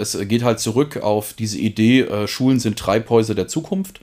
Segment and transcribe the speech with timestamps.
[0.00, 4.00] Es geht halt zurück auf diese Idee, äh, Schulen sind Treibhäuser der Zukunft.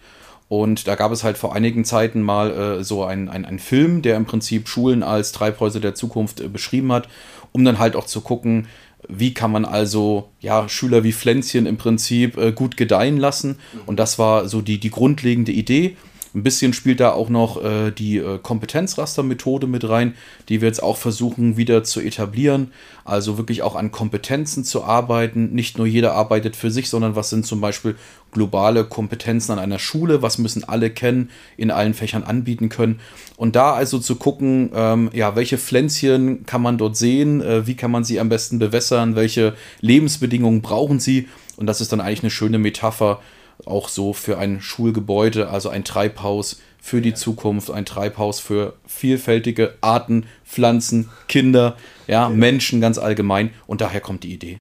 [0.50, 4.18] Und da gab es halt vor einigen Zeiten mal äh, so einen ein Film, der
[4.18, 7.08] im Prinzip Schulen als Treibhäuser der Zukunft äh, beschrieben hat,
[7.54, 8.68] um dann halt auch zu gucken,
[9.08, 13.58] wie kann man also ja, Schüler wie Pflänzchen im Prinzip äh, gut gedeihen lassen.
[13.86, 15.96] Und das war so die, die grundlegende Idee.
[16.36, 20.16] Ein bisschen spielt da auch noch äh, die äh, Kompetenzraster-Methode mit rein,
[20.50, 22.74] die wir jetzt auch versuchen wieder zu etablieren.
[23.06, 25.54] Also wirklich auch an Kompetenzen zu arbeiten.
[25.54, 27.96] Nicht nur jeder arbeitet für sich, sondern was sind zum Beispiel
[28.34, 33.00] globale Kompetenzen an einer Schule, was müssen alle kennen, in allen Fächern anbieten können.
[33.38, 37.76] Und da also zu gucken, ähm, ja, welche Pflänzchen kann man dort sehen, äh, wie
[37.76, 41.30] kann man sie am besten bewässern, welche Lebensbedingungen brauchen sie.
[41.56, 43.22] Und das ist dann eigentlich eine schöne Metapher
[43.66, 49.74] auch so für ein Schulgebäude, also ein Treibhaus für die Zukunft, ein Treibhaus für vielfältige
[49.82, 51.78] Arten, Pflanzen, Kinder,
[52.08, 53.52] ja, Menschen ganz allgemein.
[53.66, 54.58] Und daher kommt die Idee.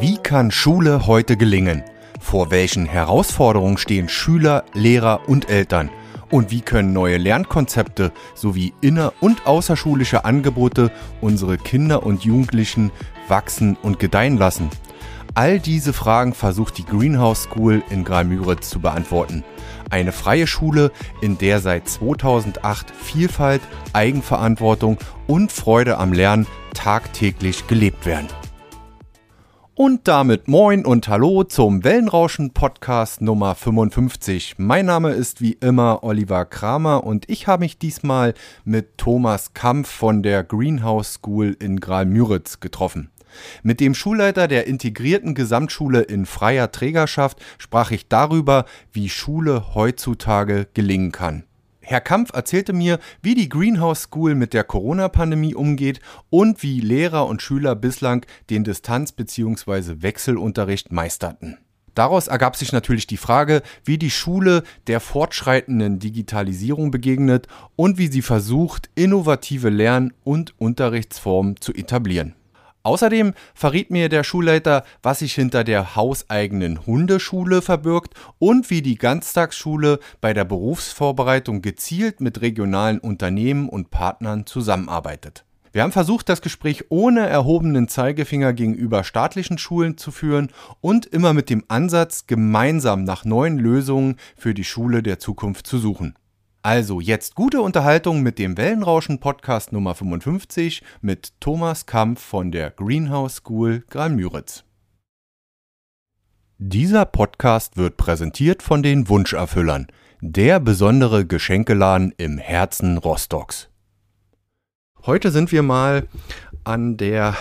[0.00, 1.84] Wie kann Schule heute gelingen?
[2.20, 5.90] Vor welchen Herausforderungen stehen Schüler, Lehrer und Eltern?
[6.34, 12.90] Und wie können neue Lernkonzepte sowie inner- und außerschulische Angebote unsere Kinder und Jugendlichen
[13.28, 14.68] wachsen und gedeihen lassen?
[15.34, 19.44] All diese Fragen versucht die Greenhouse School in Graal-Müritz zu beantworten.
[19.90, 24.98] Eine freie Schule, in der seit 2008 Vielfalt, Eigenverantwortung
[25.28, 28.26] und Freude am Lernen tagtäglich gelebt werden.
[29.76, 34.54] Und damit moin und hallo zum Wellenrauschen Podcast Nummer 55.
[34.56, 39.90] Mein Name ist wie immer Oliver Kramer und ich habe mich diesmal mit Thomas Kampf
[39.90, 43.10] von der Greenhouse School in Graal-Müritz getroffen.
[43.64, 50.68] Mit dem Schulleiter der integrierten Gesamtschule in freier Trägerschaft sprach ich darüber, wie Schule heutzutage
[50.72, 51.42] gelingen kann.
[51.86, 57.26] Herr Kampf erzählte mir, wie die Greenhouse School mit der Corona-Pandemie umgeht und wie Lehrer
[57.26, 60.02] und Schüler bislang den Distanz- bzw.
[60.02, 61.58] Wechselunterricht meisterten.
[61.94, 68.08] Daraus ergab sich natürlich die Frage, wie die Schule der fortschreitenden Digitalisierung begegnet und wie
[68.08, 72.34] sie versucht, innovative Lern- und Unterrichtsformen zu etablieren.
[72.84, 78.96] Außerdem verriet mir der Schulleiter, was sich hinter der hauseigenen Hundeschule verbirgt und wie die
[78.96, 85.46] Ganztagsschule bei der Berufsvorbereitung gezielt mit regionalen Unternehmen und Partnern zusammenarbeitet.
[85.72, 90.52] Wir haben versucht, das Gespräch ohne erhobenen Zeigefinger gegenüber staatlichen Schulen zu führen
[90.82, 95.78] und immer mit dem Ansatz, gemeinsam nach neuen Lösungen für die Schule der Zukunft zu
[95.78, 96.14] suchen.
[96.64, 102.70] Also jetzt gute Unterhaltung mit dem Wellenrauschen Podcast Nummer 55 mit Thomas Kampf von der
[102.70, 104.64] Greenhouse School Graal-Müritz.
[106.56, 109.88] Dieser Podcast wird präsentiert von den Wunscherfüllern,
[110.22, 113.68] der besondere Geschenkeladen im Herzen Rostocks.
[115.04, 116.08] Heute sind wir mal
[116.64, 117.36] an der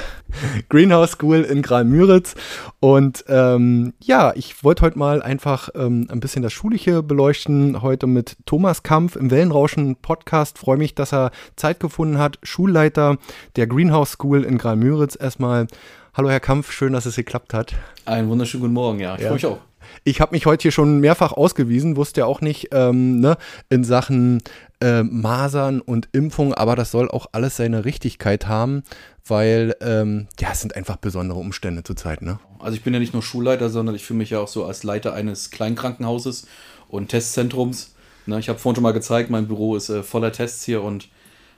[0.69, 2.35] Greenhouse School in Graal-Müritz.
[2.79, 7.81] Und ähm, ja, ich wollte heute mal einfach ähm, ein bisschen das Schulische beleuchten.
[7.81, 10.57] Heute mit Thomas Kampf im Wellenrauschen Podcast.
[10.57, 12.38] Freue mich, dass er Zeit gefunden hat.
[12.44, 13.17] Schulleiter
[13.56, 15.17] der Greenhouse School in Graal-Müritz.
[15.19, 15.67] Erstmal,
[16.13, 17.73] hallo Herr Kampf, schön, dass es geklappt hat.
[18.05, 19.16] Einen wunderschönen guten Morgen, ja.
[19.16, 19.28] Ich ja.
[19.28, 19.59] freue mich auch.
[20.03, 23.38] Ich habe mich heute hier schon mehrfach ausgewiesen, wusste ja auch nicht ähm, ne,
[23.69, 24.41] in Sachen
[24.81, 28.84] äh, Masern und Impfung, aber das soll auch alles seine Richtigkeit haben,
[29.25, 32.22] weil ähm, ja, es sind einfach besondere Umstände zurzeit.
[32.22, 32.39] Ne?
[32.59, 34.84] Also ich bin ja nicht nur Schulleiter, sondern ich fühle mich ja auch so als
[34.84, 36.47] Leiter eines Kleinkrankenhauses
[36.89, 37.94] und Testzentrums.
[38.25, 41.09] Ne, ich habe vorhin schon mal gezeigt, mein Büro ist äh, voller Tests hier und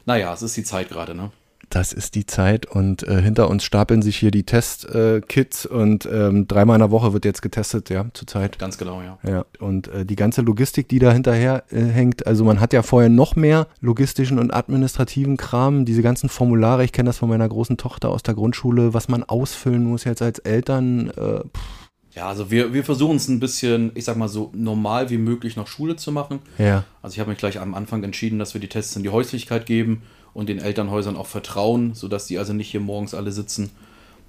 [0.06, 1.16] naja, es ist die Zeit gerade.
[1.16, 1.32] Ne?
[1.70, 6.08] Das ist die Zeit und äh, hinter uns stapeln sich hier die Testkits äh, und
[6.12, 8.60] ähm, dreimal in der Woche wird jetzt getestet, ja, zurzeit.
[8.60, 9.18] Ganz genau, ja.
[9.28, 12.84] Ja, und äh, die ganze Logistik, die da hinterher äh, hängt, also man hat ja
[12.84, 17.48] vorher noch mehr logistischen und administrativen Kram, diese ganzen Formulare, ich kenne das von meiner
[17.48, 21.42] großen Tochter aus der Grundschule, was man ausfüllen muss jetzt als Eltern, äh,
[22.16, 25.58] ja, also wir, wir versuchen es ein bisschen, ich sag mal so normal wie möglich
[25.58, 26.40] nach Schule zu machen.
[26.58, 26.86] Ja.
[27.02, 29.66] Also ich habe mich gleich am Anfang entschieden, dass wir die Tests in die Häuslichkeit
[29.66, 30.04] geben
[30.36, 33.72] und den Elternhäusern auch vertrauen, sodass die also nicht hier morgens alle sitzen.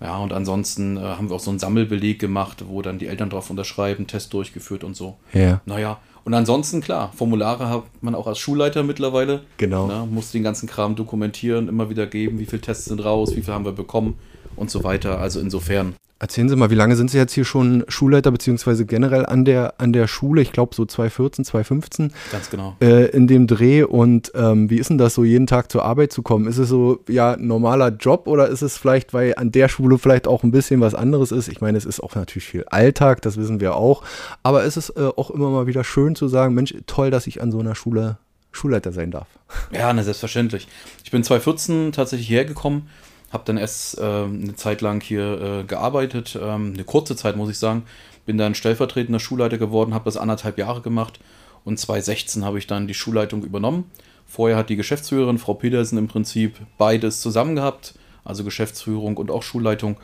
[0.00, 3.28] Ja, und ansonsten äh, haben wir auch so einen Sammelbeleg gemacht, wo dann die Eltern
[3.28, 5.16] drauf unterschreiben, Test durchgeführt und so.
[5.32, 5.60] Ja.
[5.66, 9.42] Naja, und ansonsten, klar, Formulare hat man auch als Schulleiter mittlerweile.
[9.56, 9.86] Genau.
[9.86, 13.42] Ne, muss den ganzen Kram dokumentieren, immer wieder geben, wie viele Tests sind raus, wie
[13.42, 14.18] viel haben wir bekommen
[14.56, 15.18] und so weiter.
[15.18, 19.26] Also insofern Erzählen Sie mal, wie lange sind Sie jetzt hier schon Schulleiter, beziehungsweise generell
[19.26, 20.40] an der, an der Schule?
[20.40, 22.12] Ich glaube so 2014, 2015.
[22.32, 22.74] Ganz genau.
[22.80, 23.82] Äh, in dem Dreh.
[23.82, 26.46] Und ähm, wie ist denn das so, jeden Tag zur Arbeit zu kommen?
[26.46, 30.26] Ist es so, ja, normaler Job oder ist es vielleicht, weil an der Schule vielleicht
[30.26, 31.48] auch ein bisschen was anderes ist?
[31.48, 34.02] Ich meine, es ist auch natürlich viel Alltag, das wissen wir auch.
[34.42, 37.42] Aber ist es äh, auch immer mal wieder schön zu sagen, Mensch, toll, dass ich
[37.42, 38.16] an so einer Schule
[38.52, 39.26] Schulleiter sein darf.
[39.70, 40.66] Ja, na, selbstverständlich.
[41.04, 42.88] Ich bin 2014 tatsächlich hierher gekommen,
[43.30, 47.50] habe dann erst äh, eine Zeit lang hier äh, gearbeitet, ähm, eine kurze Zeit muss
[47.50, 47.84] ich sagen.
[48.24, 51.20] Bin dann stellvertretender Schulleiter geworden, habe das anderthalb Jahre gemacht
[51.64, 53.90] und 2016 habe ich dann die Schulleitung übernommen.
[54.26, 57.94] Vorher hat die Geschäftsführerin, Frau Petersen, im Prinzip beides zusammen gehabt,
[58.24, 59.96] also Geschäftsführung und auch Schulleitung.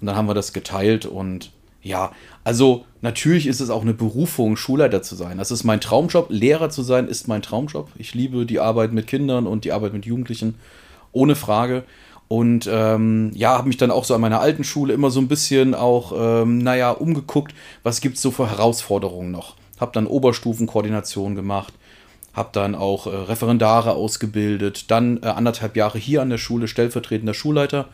[0.00, 1.52] Und dann haben wir das geteilt und
[1.82, 2.12] ja,
[2.44, 5.38] also natürlich ist es auch eine Berufung, Schulleiter zu sein.
[5.38, 6.26] Das ist mein Traumjob.
[6.28, 7.88] Lehrer zu sein ist mein Traumjob.
[7.96, 10.56] Ich liebe die Arbeit mit Kindern und die Arbeit mit Jugendlichen,
[11.12, 11.84] ohne Frage.
[12.32, 15.26] Und ähm, ja, habe mich dann auch so an meiner alten Schule immer so ein
[15.26, 19.56] bisschen auch, ähm, naja, umgeguckt, was gibt es so für Herausforderungen noch.
[19.80, 21.74] Habe dann Oberstufenkoordination gemacht,
[22.32, 27.34] habe dann auch äh, Referendare ausgebildet, dann äh, anderthalb Jahre hier an der Schule stellvertretender
[27.34, 27.88] Schulleiter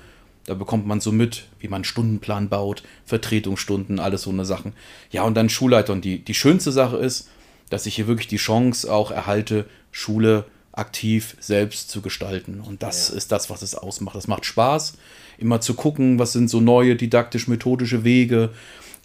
[0.47, 4.73] da bekommt man so mit, wie man Stundenplan baut, Vertretungsstunden, alles so eine Sachen.
[5.11, 5.93] Ja, und dann Schulleiter.
[5.93, 7.29] Und die, die schönste Sache ist,
[7.69, 10.45] dass ich hier wirklich die Chance auch erhalte, Schule
[10.77, 12.61] aktiv selbst zu gestalten.
[12.61, 13.17] Und das ja.
[13.17, 14.17] ist das, was es ausmacht.
[14.17, 14.95] Das macht Spaß,
[15.39, 18.51] immer zu gucken, was sind so neue didaktisch-methodische Wege,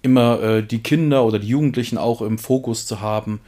[0.02, 3.42] immer äh, die Kinder oder die Jugendlichen auch im Fokus zu haben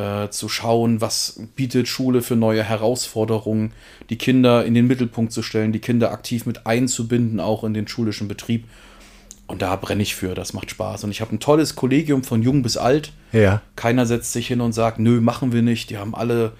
[0.00, 3.72] äh, zu schauen, was bietet Schule für neue Herausforderungen,
[4.08, 7.86] die Kinder in den Mittelpunkt zu stellen, die Kinder aktiv mit einzubinden, auch in den
[7.86, 8.64] schulischen Betrieb.
[9.46, 11.04] Und da brenne ich für, das macht Spaß.
[11.04, 13.12] Und ich habe ein tolles Kollegium von jung bis alt.
[13.32, 13.62] Ja.
[13.74, 15.90] Keiner setzt sich hin und sagt, nö, machen wir nicht.
[15.90, 16.52] Die haben alle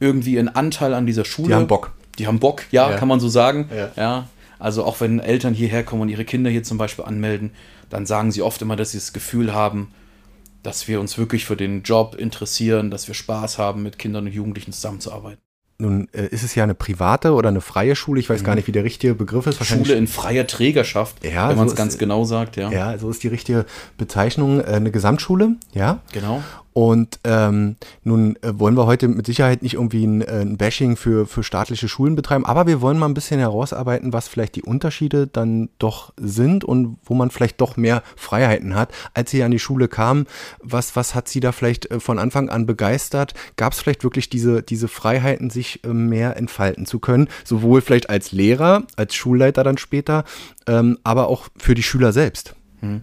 [0.00, 1.48] irgendwie einen Anteil an dieser Schule.
[1.48, 1.92] Die haben Bock.
[2.18, 2.96] Die haben Bock, ja, ja.
[2.96, 3.68] kann man so sagen.
[3.74, 3.90] Ja.
[3.96, 4.28] ja.
[4.58, 7.50] Also auch wenn Eltern hierher kommen und ihre Kinder hier zum Beispiel anmelden,
[7.90, 9.92] dann sagen sie oft immer, dass sie das Gefühl haben,
[10.62, 14.32] dass wir uns wirklich für den Job interessieren, dass wir Spaß haben, mit Kindern und
[14.32, 15.38] Jugendlichen zusammenzuarbeiten.
[15.78, 18.20] Nun äh, ist es ja eine private oder eine freie Schule.
[18.20, 18.46] Ich weiß mhm.
[18.46, 19.64] gar nicht, wie der richtige Begriff ist.
[19.64, 22.56] Schule in freier Trägerschaft, ja, wenn man es so ganz genau sagt.
[22.56, 23.66] Ja, ja, so ist die richtige
[23.98, 24.60] Bezeichnung.
[24.60, 26.00] Äh, eine Gesamtschule, ja.
[26.12, 26.42] Genau.
[26.74, 30.96] Und ähm, nun äh, wollen wir heute mit Sicherheit nicht irgendwie ein, äh, ein Bashing
[30.96, 34.64] für, für staatliche Schulen betreiben, aber wir wollen mal ein bisschen herausarbeiten, was vielleicht die
[34.64, 38.90] Unterschiede dann doch sind und wo man vielleicht doch mehr Freiheiten hat.
[39.14, 40.26] Als Sie an die Schule kamen,
[40.60, 43.34] was, was hat Sie da vielleicht äh, von Anfang an begeistert?
[43.54, 47.28] Gab es vielleicht wirklich diese, diese Freiheiten, sich mehr entfalten zu können?
[47.44, 50.24] Sowohl vielleicht als Lehrer, als Schulleiter dann später,
[50.66, 52.56] ähm, aber auch für die Schüler selbst.
[52.80, 53.02] Hm.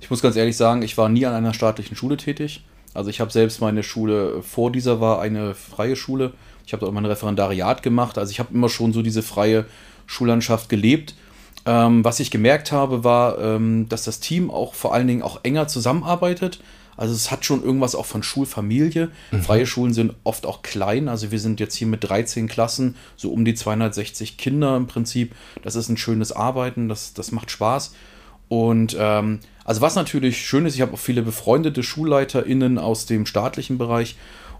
[0.00, 3.20] Ich muss ganz ehrlich sagen, ich war nie an einer staatlichen Schule tätig also ich
[3.20, 6.32] habe selbst meine Schule vor dieser war eine freie Schule.
[6.66, 8.18] Ich habe dort mein Referendariat gemacht.
[8.18, 9.66] Also ich habe immer schon so diese freie
[10.06, 11.14] Schullandschaft gelebt.
[11.64, 15.40] Ähm, was ich gemerkt habe, war, ähm, dass das Team auch vor allen Dingen auch
[15.44, 16.60] enger zusammenarbeitet.
[16.96, 19.10] Also es hat schon irgendwas auch von Schulfamilie.
[19.30, 19.42] Mhm.
[19.42, 21.08] Freie Schulen sind oft auch klein.
[21.08, 25.34] Also wir sind jetzt hier mit 13 Klassen, so um die 260 Kinder im Prinzip.
[25.62, 27.94] Das ist ein schönes Arbeiten, das, das macht Spaß.
[28.52, 33.24] Und ähm, also was natürlich schön ist, ich habe auch viele befreundete SchulleiterInnen aus dem
[33.24, 34.14] staatlichen Bereich.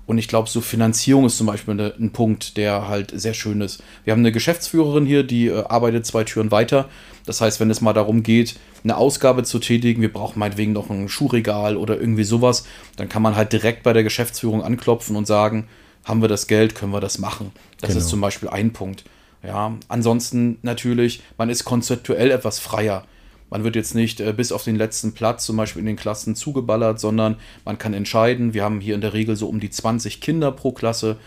[0.07, 3.61] Und ich glaube, so Finanzierung ist zum Beispiel eine, ein Punkt, der halt sehr schön
[3.61, 3.83] ist.
[4.05, 6.89] Wir haben eine Geschäftsführerin hier, die äh, arbeitet zwei Türen weiter.
[7.27, 10.89] Das heißt, wenn es mal darum geht, eine Ausgabe zu tätigen, wir brauchen meinetwegen noch
[10.89, 12.65] ein Schuhregal oder irgendwie sowas,
[12.97, 15.69] dann kann man halt direkt bei der Geschäftsführung anklopfen und sagen,
[16.03, 17.53] haben wir das Geld, können wir das machen.
[17.83, 18.01] Das genau.
[18.01, 19.05] ist zum Beispiel ein Punkt.
[19.43, 23.05] Ja, ansonsten natürlich, man ist konzeptuell etwas freier.
[23.53, 26.35] Man wird jetzt nicht äh, bis auf den letzten Platz zum Beispiel in den Klassen
[26.35, 28.55] zugeballert, sondern man kann entscheiden.
[28.55, 31.19] Wir haben hier in der Regel so um die 20 Kinder pro Klasse.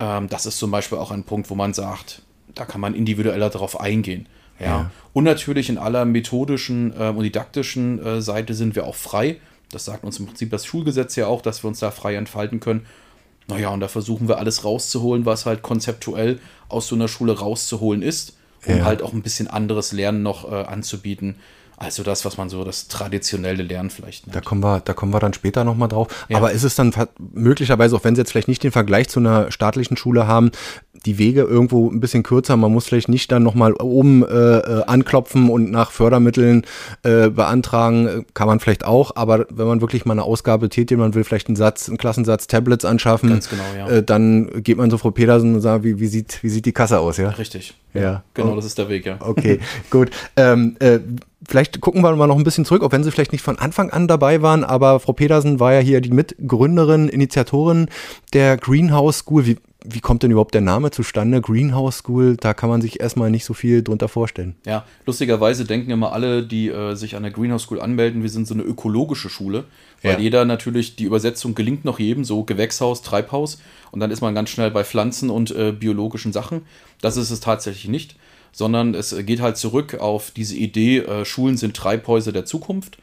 [0.00, 2.22] Ähm, das ist zum Beispiel auch ein Punkt, wo man sagt,
[2.54, 4.26] da kann man individueller darauf eingehen.
[4.58, 4.66] Ja.
[4.66, 4.90] ja.
[5.12, 9.36] Und natürlich in aller methodischen äh, und didaktischen äh, Seite sind wir auch frei.
[9.70, 12.60] Das sagt uns im Prinzip das Schulgesetz ja auch, dass wir uns da frei entfalten
[12.60, 12.86] können.
[13.46, 16.38] Naja, und da versuchen wir alles rauszuholen, was halt konzeptuell
[16.70, 18.84] aus so einer Schule rauszuholen ist, um ja.
[18.86, 21.36] halt auch ein bisschen anderes Lernen noch äh, anzubieten.
[21.80, 24.34] Also das, was man so das traditionelle Lernen vielleicht nennt.
[24.34, 26.08] Da kommen wir, da kommen wir dann später nochmal drauf.
[26.28, 26.38] Ja.
[26.38, 29.52] Aber ist es dann möglicherweise, auch wenn Sie jetzt vielleicht nicht den Vergleich zu einer
[29.52, 30.50] staatlichen Schule haben,
[31.06, 32.56] die Wege irgendwo ein bisschen kürzer.
[32.56, 36.64] Man muss vielleicht nicht dann nochmal oben äh, äh, anklopfen und nach Fördermitteln
[37.04, 38.26] äh, beantragen.
[38.34, 41.48] Kann man vielleicht auch, aber wenn man wirklich mal eine Ausgabe tätigt, man will vielleicht
[41.48, 43.88] einen Satz, einen Klassensatz Tablets anschaffen, genau, ja.
[43.88, 46.72] äh, dann geht man so Frau Petersen und sagt, wie, wie, sieht, wie sieht die
[46.72, 47.30] Kasse aus, ja?
[47.30, 47.74] Richtig.
[47.94, 48.22] Ja.
[48.34, 48.56] Genau, oh.
[48.56, 49.16] das ist der Weg, ja.
[49.20, 50.10] Okay, gut.
[50.36, 50.98] Ähm, äh,
[51.48, 53.90] vielleicht gucken wir mal noch ein bisschen zurück, auch wenn Sie vielleicht nicht von Anfang
[53.90, 57.88] an dabei waren, aber Frau Petersen war ja hier die Mitgründerin, Initiatorin
[58.34, 59.46] der Greenhouse School.
[59.46, 61.40] Wie, wie kommt denn überhaupt der Name zustande?
[61.40, 64.56] Greenhouse School, da kann man sich erstmal nicht so viel drunter vorstellen.
[64.66, 68.46] Ja, lustigerweise denken immer alle, die äh, sich an der Greenhouse School anmelden, wir sind
[68.46, 69.64] so eine ökologische Schule,
[70.02, 70.18] weil ja.
[70.18, 73.58] jeder natürlich, die Übersetzung gelingt noch jedem, so Gewächshaus, Treibhaus
[73.90, 76.62] und dann ist man ganz schnell bei Pflanzen und äh, biologischen Sachen.
[77.00, 78.16] Das ist es tatsächlich nicht,
[78.52, 82.98] sondern es geht halt zurück auf diese Idee, äh, Schulen sind Treibhäuser der Zukunft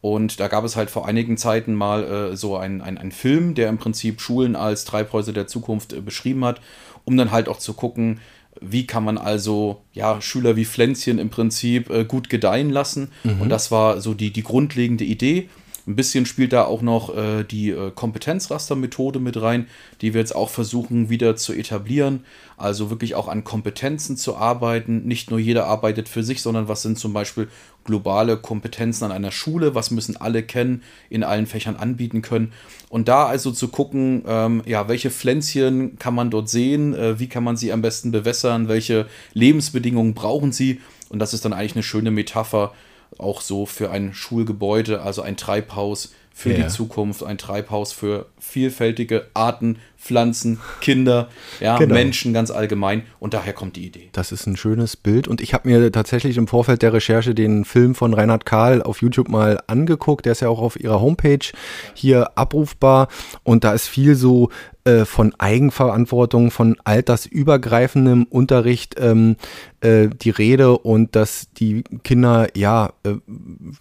[0.00, 3.68] Und da gab es halt vor einigen Zeiten mal äh, so einen ein Film, der
[3.68, 6.60] im Prinzip Schulen als Treibhäuser der Zukunft äh, beschrieben hat,
[7.04, 8.20] um dann halt auch zu gucken,
[8.60, 13.10] wie kann man also ja Schüler wie Pflänzchen im Prinzip äh, gut gedeihen lassen.
[13.24, 13.42] Mhm.
[13.42, 15.48] Und das war so die, die grundlegende Idee.
[15.86, 19.66] Ein bisschen spielt da auch noch äh, die äh, Kompetenzraster-Methode mit rein,
[20.00, 22.24] die wir jetzt auch versuchen wieder zu etablieren.
[22.56, 25.06] Also wirklich auch an Kompetenzen zu arbeiten.
[25.06, 27.48] Nicht nur jeder arbeitet für sich, sondern was sind zum Beispiel
[27.84, 32.52] globale Kompetenzen an einer Schule, was müssen alle kennen, in allen Fächern anbieten können.
[32.90, 37.28] Und da also zu gucken, ähm, ja, welche Pflänzchen kann man dort sehen, äh, wie
[37.28, 40.80] kann man sie am besten bewässern, welche Lebensbedingungen brauchen sie.
[41.08, 42.74] Und das ist dann eigentlich eine schöne Metapher
[43.18, 46.64] auch so für ein Schulgebäude, also ein Treibhaus für ja.
[46.64, 51.28] die Zukunft, ein Treibhaus für vielfältige Arten, Pflanzen, Kinder,
[51.60, 51.94] ja, genau.
[51.94, 53.02] Menschen ganz allgemein.
[53.18, 54.08] Und daher kommt die Idee.
[54.12, 55.28] Das ist ein schönes Bild.
[55.28, 59.02] Und ich habe mir tatsächlich im Vorfeld der Recherche den Film von Reinhard Kahl auf
[59.02, 60.24] YouTube mal angeguckt.
[60.24, 61.46] Der ist ja auch auf ihrer Homepage
[61.94, 63.08] hier abrufbar.
[63.44, 64.48] Und da ist viel so
[64.84, 69.36] äh, von Eigenverantwortung, von altersübergreifendem Unterricht ähm,
[69.82, 73.16] äh, die Rede und dass die Kinder ja äh,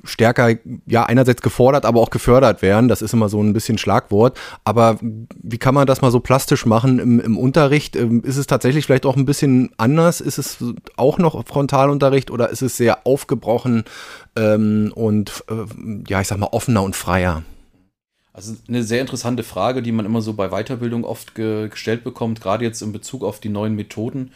[0.03, 2.89] stärker, ja einerseits gefordert, aber auch gefördert werden.
[2.89, 4.37] Das ist immer so ein bisschen Schlagwort.
[4.65, 7.95] Aber wie kann man das mal so plastisch machen im, im Unterricht?
[7.95, 10.21] Ähm, ist es tatsächlich vielleicht auch ein bisschen anders?
[10.21, 10.57] Ist es
[10.95, 13.83] auch noch Frontalunterricht oder ist es sehr aufgebrochen
[14.35, 15.65] ähm, und äh,
[16.07, 17.43] ja, ich sag mal offener und freier?
[18.33, 22.39] Also eine sehr interessante Frage, die man immer so bei Weiterbildung oft ge gestellt bekommt,
[22.39, 24.31] gerade jetzt in Bezug auf die neuen Methoden,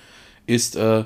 [0.45, 1.05] ist, äh,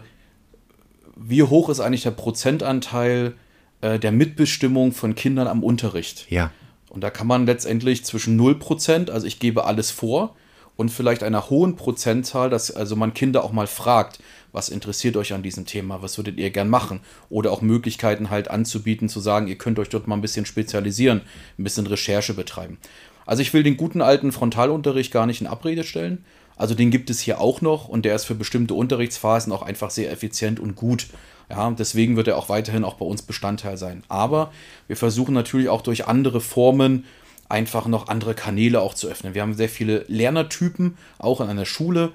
[1.16, 3.36] wie hoch ist eigentlich der Prozentanteil
[3.82, 6.26] äh, der Mitbestimmung von Kindern am Unterricht?
[6.32, 6.52] Ja.
[6.90, 10.36] Und da kann man letztendlich zwischen 0%, also ich gebe alles vor,
[10.78, 14.20] und vielleicht einer hohen Prozentzahl, dass also man Kinder auch mal fragt,
[14.54, 18.50] was interessiert euch an diesem Thema, was würdet ihr gern machen oder auch Möglichkeiten halt
[18.50, 21.22] anzubieten, zu sagen, ihr könnt euch dort mal ein bisschen spezialisieren,
[21.58, 22.78] ein bisschen Recherche betreiben.
[23.26, 26.24] Also ich will den guten alten Frontalunterricht gar nicht in Abrede stellen.
[26.56, 29.92] Also den gibt es hier auch noch und der ist für bestimmte Unterrichtsphasen auch einfach
[29.92, 31.08] sehr effizient und gut.
[31.50, 34.04] Ja, deswegen wird er auch weiterhin auch bei uns Bestandteil sein.
[34.08, 34.52] Aber
[34.88, 37.06] wir versuchen natürlich auch durch andere Formen
[37.50, 39.34] einfach noch andere Kanäle auch zu öffnen.
[39.34, 42.12] Wir haben sehr viele Lernertypen, auch in einer Schule.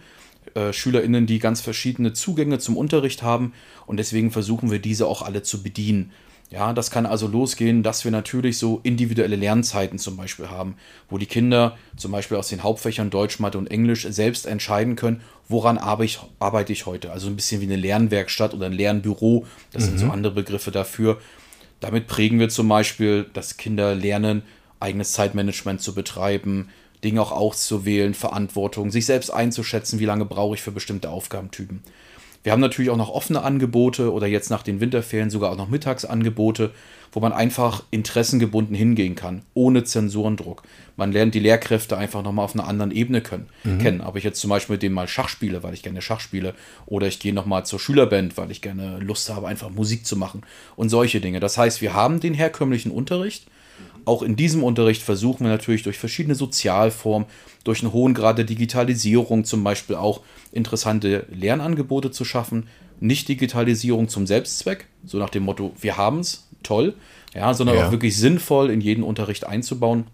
[0.54, 3.52] Äh, SchülerInnen, die ganz verschiedene Zugänge zum Unterricht haben
[3.86, 6.10] und deswegen versuchen wir diese auch alle zu bedienen.
[6.50, 10.76] Ja, das kann also losgehen, dass wir natürlich so individuelle Lernzeiten zum Beispiel haben,
[11.08, 15.22] wo die Kinder zum Beispiel aus den Hauptfächern Deutsch, Mathe und Englisch selbst entscheiden können,
[15.48, 17.10] woran arbeite ich, heute.
[17.10, 19.86] Also ein bisschen wie eine Lernwerkstatt oder ein Lernbüro, das mhm.
[19.86, 20.10] sind so mhm.
[20.10, 21.18] andere Begriffe dafür.
[21.80, 24.42] Damit prägen wir zum Beispiel, dass Kinder lernen,
[24.82, 26.68] eigenes Zeitmanagement zu betreiben,
[27.04, 31.82] Dinge auch auszuwählen, Verantwortung, sich selbst einzuschätzen, wie lange brauche ich für bestimmte Aufgabentypen.
[32.44, 35.68] Wir haben natürlich auch noch offene Angebote oder jetzt nach den Winterferien sogar auch noch
[35.68, 36.72] Mittagsangebote,
[37.12, 40.62] wo man einfach interessengebunden hingehen kann, ohne Zensurendruck.
[40.96, 43.78] Man lernt die Lehrkräfte einfach nochmal auf einer anderen Ebene können, mhm.
[43.78, 44.00] kennen.
[44.00, 46.54] Ob ich jetzt zum Beispiel mit dem mal Schach spiele, weil ich gerne Schach spiele,
[46.86, 50.42] oder ich gehe nochmal zur Schülerband, weil ich gerne Lust habe, einfach Musik zu machen
[50.74, 51.38] und solche Dinge.
[51.38, 53.46] Das heißt, wir haben den herkömmlichen Unterricht,
[54.04, 57.28] auch in diesem Unterricht versuchen wir natürlich durch verschiedene Sozialformen,
[57.64, 60.20] durch einen hohen Grad der Digitalisierung zum Beispiel auch
[60.52, 62.68] interessante Lernangebote zu schaffen.
[63.00, 66.94] Nicht Digitalisierung zum Selbstzweck, so nach dem Motto, wir haben es, toll,
[67.34, 67.86] ja, sondern ja.
[67.86, 70.04] auch wirklich sinnvoll in jeden Unterricht einzubauen.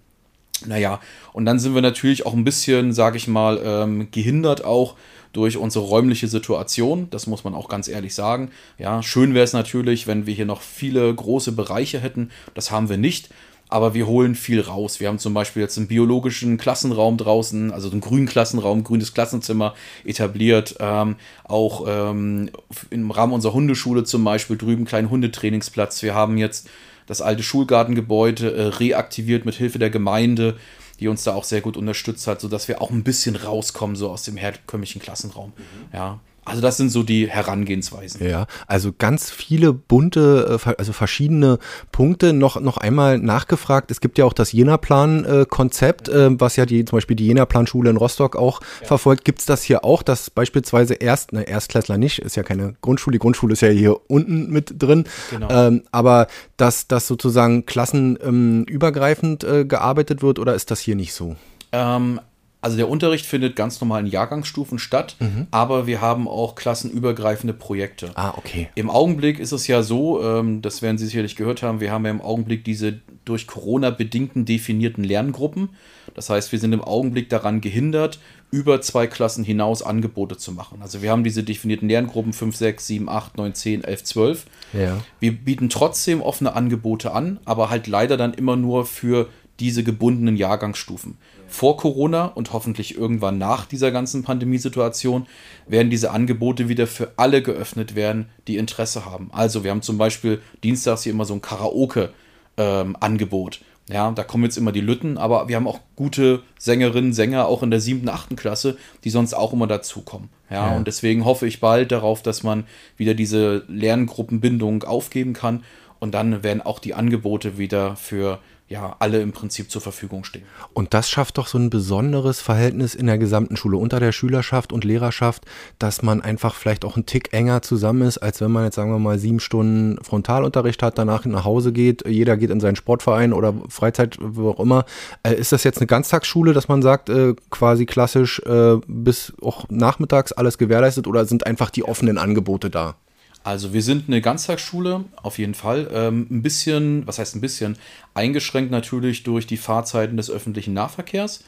[0.66, 1.00] Naja,
[1.32, 4.96] und dann sind wir natürlich auch ein bisschen, sage ich mal, ähm, gehindert auch
[5.32, 7.08] durch unsere räumliche Situation.
[7.10, 8.50] Das muss man auch ganz ehrlich sagen.
[8.78, 12.30] Ja, schön wäre es natürlich, wenn wir hier noch viele große Bereiche hätten.
[12.54, 13.28] Das haben wir nicht
[13.68, 15.00] aber wir holen viel raus.
[15.00, 19.74] Wir haben zum Beispiel jetzt einen biologischen Klassenraum draußen, also einen grünen Klassenraum, grünes Klassenzimmer
[20.04, 20.76] etabliert.
[20.80, 22.50] Ähm, auch ähm,
[22.90, 26.02] im Rahmen unserer Hundeschule zum Beispiel drüben einen kleinen Hundetrainingsplatz.
[26.02, 26.68] Wir haben jetzt
[27.06, 30.56] das alte Schulgartengebäude äh, reaktiviert mit Hilfe der Gemeinde,
[31.00, 34.10] die uns da auch sehr gut unterstützt hat, sodass wir auch ein bisschen rauskommen so
[34.10, 35.52] aus dem herkömmlichen Klassenraum.
[35.56, 35.62] Mhm.
[35.92, 38.26] Ja, also das sind so die Herangehensweisen.
[38.26, 41.58] Ja, also ganz viele bunte, äh, also verschiedene
[41.92, 42.32] Punkte.
[42.32, 43.90] Noch, noch einmal nachgefragt.
[43.90, 47.96] Es gibt ja auch das Jena-Plan-Konzept, äh, was ja die, zum Beispiel die Jena-Plan-Schule in
[47.96, 48.86] Rostock auch ja.
[48.86, 49.24] verfolgt.
[49.24, 53.12] Gibt es das hier auch, dass beispielsweise Erst, ne, Erstklässler nicht, ist ja keine Grundschule,
[53.12, 55.04] die Grundschule ist ja hier unten mit drin.
[55.30, 55.48] Genau.
[55.50, 56.26] Ähm, aber
[56.56, 61.36] dass das sozusagen klassenübergreifend ähm, äh, gearbeitet wird oder ist das hier nicht so?
[61.72, 62.20] Ähm,
[62.68, 65.46] Also der Unterricht findet ganz normal in Jahrgangsstufen statt, mhm.
[65.50, 68.10] aber wir haben auch klassenübergreifende Projekte.
[68.14, 68.68] Ah, okay.
[68.74, 72.04] Im Augenblick ist es ja so, ähm, das werden Sie sicherlich gehört haben, wir haben
[72.04, 75.70] ja im Augenblick diese durch Corona bedingten definierten Lerngruppen.
[76.14, 78.18] Das heißt, wir sind im Augenblick daran gehindert,
[78.50, 80.82] über zwei Klassen hinaus Angebote zu machen.
[80.82, 84.46] Also wir haben diese definierten Lerngruppen 5, 6, 7, 8, 9, 10, 11, 12.
[84.74, 84.98] Ja.
[85.20, 89.28] Wir bieten trotzdem offene Angebote an, aber halt leider dann immer nur für
[89.60, 91.18] diese gebundenen Jahrgangsstufen.
[91.48, 95.26] Vor Corona und hoffentlich irgendwann nach dieser ganzen Pandemiesituation
[95.66, 99.30] werden diese Angebote wieder für alle geöffnet werden, die Interesse haben.
[99.32, 103.56] Also wir haben zum Beispiel dienstags hier immer so ein Karaoke-Angebot.
[103.56, 107.46] Ähm, ja, da kommen jetzt immer die Lütten, aber wir haben auch gute Sängerinnen, Sänger
[107.46, 110.28] auch in der siebten, achten Klasse, die sonst auch immer dazukommen.
[110.50, 112.64] Ja, ja, und deswegen hoffe ich bald darauf, dass man
[112.98, 115.62] wieder diese Lerngruppenbindung aufgeben kann
[116.00, 120.44] und dann werden auch die Angebote wieder für ja alle im Prinzip zur Verfügung stehen.
[120.74, 124.72] Und das schafft doch so ein besonderes Verhältnis in der gesamten Schule unter der Schülerschaft
[124.72, 125.44] und Lehrerschaft,
[125.78, 128.90] dass man einfach vielleicht auch einen Tick enger zusammen ist, als wenn man jetzt sagen
[128.90, 133.32] wir mal sieben Stunden Frontalunterricht hat, danach nach Hause geht, jeder geht in seinen Sportverein
[133.32, 134.84] oder Freizeit, wo auch immer.
[135.22, 139.64] Äh, ist das jetzt eine Ganztagsschule, dass man sagt, äh, quasi klassisch äh, bis auch
[139.70, 142.96] nachmittags alles gewährleistet oder sind einfach die offenen Angebote da?
[143.44, 145.88] Also wir sind eine Ganztagsschule, auf jeden Fall.
[145.92, 147.76] Ähm, ein bisschen, was heißt ein bisschen,
[148.14, 151.44] eingeschränkt natürlich durch die Fahrzeiten des öffentlichen Nahverkehrs.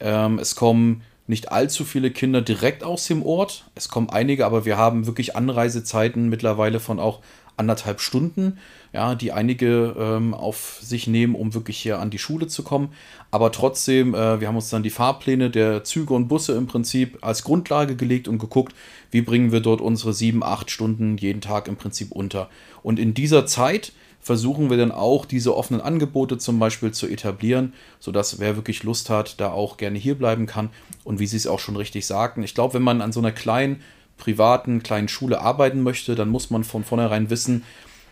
[0.00, 3.64] Ähm, es kommen nicht allzu viele Kinder direkt aus dem Ort.
[3.74, 7.20] Es kommen einige, aber wir haben wirklich Anreisezeiten mittlerweile von auch
[7.56, 8.58] anderthalb Stunden,
[8.92, 12.90] ja, die einige ähm, auf sich nehmen, um wirklich hier an die Schule zu kommen.
[13.30, 17.18] Aber trotzdem, äh, wir haben uns dann die Fahrpläne der Züge und Busse im Prinzip
[17.20, 18.74] als Grundlage gelegt und geguckt,
[19.10, 22.48] wie bringen wir dort unsere sieben, acht Stunden jeden Tag im Prinzip unter.
[22.82, 23.92] Und in dieser Zeit
[24.24, 29.10] versuchen wir dann auch diese offenen Angebote zum Beispiel zu etablieren, sodass wer wirklich Lust
[29.10, 30.70] hat, da auch gerne hier bleiben kann.
[31.04, 33.32] Und wie Sie es auch schon richtig sagten, ich glaube, wenn man an so einer
[33.32, 33.82] kleinen
[34.16, 37.64] privaten kleinen Schule arbeiten möchte, dann muss man von vornherein wissen,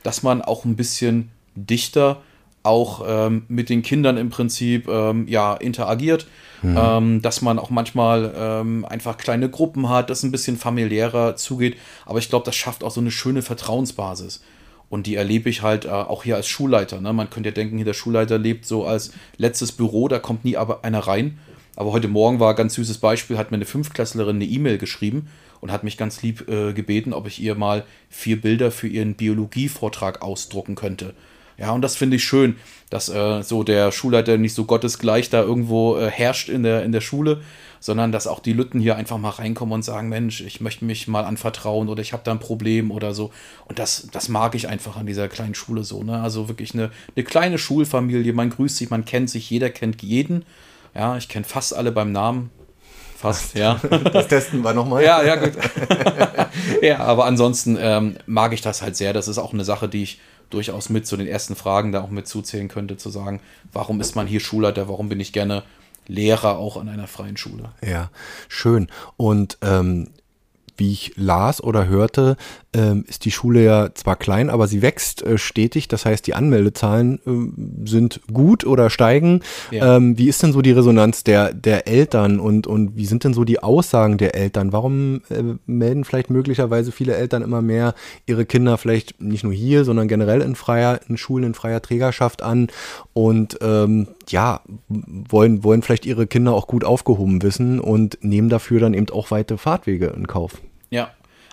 [0.02, 2.23] dass man auch ein bisschen dichter
[2.62, 6.26] auch ähm, mit den Kindern im Prinzip ähm, ja interagiert,
[6.62, 6.78] mhm.
[6.78, 11.76] ähm, dass man auch manchmal ähm, einfach kleine Gruppen hat, dass ein bisschen familiärer zugeht.
[12.06, 14.42] Aber ich glaube, das schafft auch so eine schöne Vertrauensbasis.
[14.88, 17.00] Und die erlebe ich halt äh, auch hier als Schulleiter.
[17.00, 17.12] Ne?
[17.12, 20.56] Man könnte ja denken, hier der Schulleiter lebt so als letztes Büro, da kommt nie
[20.56, 21.38] aber einer rein.
[21.75, 25.28] Aber heute Morgen war ein ganz süßes Beispiel, hat mir eine Fünftklässlerin eine E-Mail geschrieben
[25.62, 29.14] und hat mich ganz lieb äh, gebeten, ob ich ihr mal vier Bilder für ihren
[29.14, 31.15] Biologievortrag ausdrucken könnte.
[31.56, 32.56] Ja, und das finde ich schön,
[32.91, 36.91] dass äh, so der Schulleiter nicht so gottesgleich da irgendwo äh, herrscht in der, in
[36.91, 37.43] der Schule,
[37.78, 41.06] sondern dass auch die Lütten hier einfach mal reinkommen und sagen, Mensch, ich möchte mich
[41.06, 43.30] mal anvertrauen oder ich habe da ein Problem oder so.
[43.67, 46.02] Und das, das mag ich einfach an dieser kleinen Schule so.
[46.02, 46.21] Ne?
[46.21, 50.45] Also wirklich eine, eine kleine Schulfamilie, man grüßt sich, man kennt sich, jeder kennt jeden.
[50.95, 52.50] Ja, ich kenne fast alle beim Namen.
[53.23, 53.80] Fast, ja.
[54.13, 55.04] Das testen wir nochmal.
[55.04, 55.52] Ja, ja, gut.
[56.82, 59.13] ja, aber ansonsten ähm, mag ich das halt sehr.
[59.13, 62.11] Das ist auch eine Sache, die ich durchaus mit zu den ersten Fragen da auch
[62.11, 63.41] mit zuzählen könnte, zu sagen,
[63.73, 65.63] warum ist man hier Schulleiter, warum bin ich gerne
[66.08, 67.71] Lehrer auch an einer freien Schule.
[67.80, 68.11] Ja,
[68.49, 68.89] schön.
[69.17, 70.08] Und ähm,
[70.76, 72.37] wie ich las oder hörte,
[72.75, 75.89] ähm, ist die Schule ja zwar klein, aber sie wächst äh, stetig.
[75.89, 79.41] Das heißt, die Anmeldezahlen äh, sind gut oder steigen.
[79.71, 79.97] Ja.
[79.97, 83.35] Ähm, wie ist denn so die Resonanz der, der Eltern und, und wie sind denn
[83.35, 84.73] so die Aussagen der Eltern?
[84.73, 87.95] Warum äh, melden vielleicht möglicherweise viele Eltern immer mehr
[88.26, 92.43] ihre Kinder vielleicht nicht nur hier, sondern generell in freier, in Schulen in freier Trägerschaft
[92.43, 92.69] an
[93.13, 98.80] und ähm, ja, wollen, wollen vielleicht ihre Kinder auch gut aufgehoben wissen und nehmen dafür
[98.80, 100.52] dann eben auch weite Fahrtwege in Kauf?
[100.91, 101.11] Ja,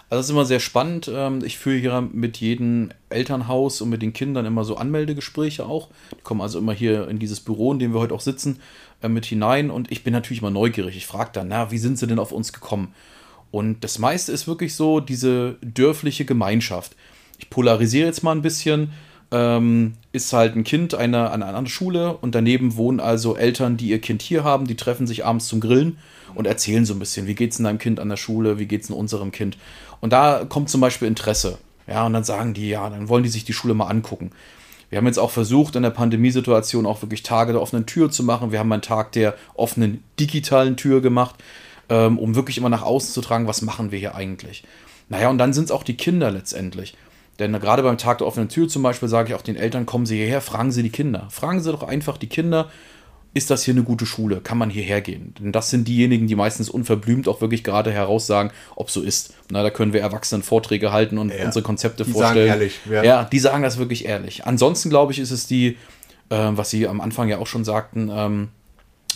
[0.10, 1.10] also das ist immer sehr spannend.
[1.14, 5.90] Ähm, ich führe hier mit jedem Elternhaus und mit den Kindern immer so Anmeldegespräche auch.
[6.12, 8.60] Die kommen also immer hier in dieses Büro, in dem wir heute auch sitzen,
[9.04, 9.70] äh, mit hinein.
[9.70, 10.98] Und ich bin natürlich immer neugierig.
[10.98, 12.94] Ich frage dann, na, wie sind sie denn auf uns gekommen?
[13.52, 16.96] Und das meiste ist wirklich so diese dörfliche Gemeinschaft.
[17.38, 18.92] Ich polarisiere jetzt mal ein bisschen.
[19.32, 23.90] Ähm, ist halt ein Kind einer, an einer Schule und daneben wohnen also Eltern, die
[23.90, 26.00] ihr Kind hier haben, die treffen sich abends zum Grillen
[26.36, 28.66] und erzählen so ein bisschen, wie geht es in deinem Kind an der Schule, wie
[28.66, 29.58] geht es in unserem Kind.
[30.02, 31.58] Und da kommt zum Beispiel Interesse.
[31.88, 34.32] Ja, und dann sagen die, ja, dann wollen die sich die Schule mal angucken.
[34.90, 38.24] Wir haben jetzt auch versucht, in der Pandemiesituation auch wirklich Tage der offenen Tür zu
[38.24, 38.52] machen.
[38.52, 41.36] Wir haben einen Tag der offenen digitalen Tür gemacht,
[41.90, 44.64] ähm, um wirklich immer nach außen zu tragen, was machen wir hier eigentlich.
[45.10, 46.96] Naja, und dann sind es auch die Kinder letztendlich.
[47.40, 50.06] Denn gerade beim Tag der offenen Tür zum Beispiel sage ich auch den Eltern, kommen
[50.06, 51.28] Sie hierher, fragen Sie die Kinder.
[51.30, 52.70] Fragen Sie doch einfach die Kinder,
[53.34, 54.42] ist das hier eine gute Schule?
[54.42, 55.36] Kann man hierher gehen?
[55.40, 59.34] Denn das sind diejenigen, die meistens unverblümt auch wirklich gerade heraussagen, ob so ist.
[59.52, 61.46] Na, da können wir Erwachsenen Vorträge halten und ja.
[61.46, 62.48] unsere Konzepte die vorstellen.
[62.48, 63.04] Sagen ehrlich, ja.
[63.04, 64.46] ja, die sagen das wirklich ehrlich.
[64.46, 65.78] Ansonsten glaube ich, ist es die,
[66.30, 68.50] äh, was Sie am Anfang ja auch schon sagten, ähm,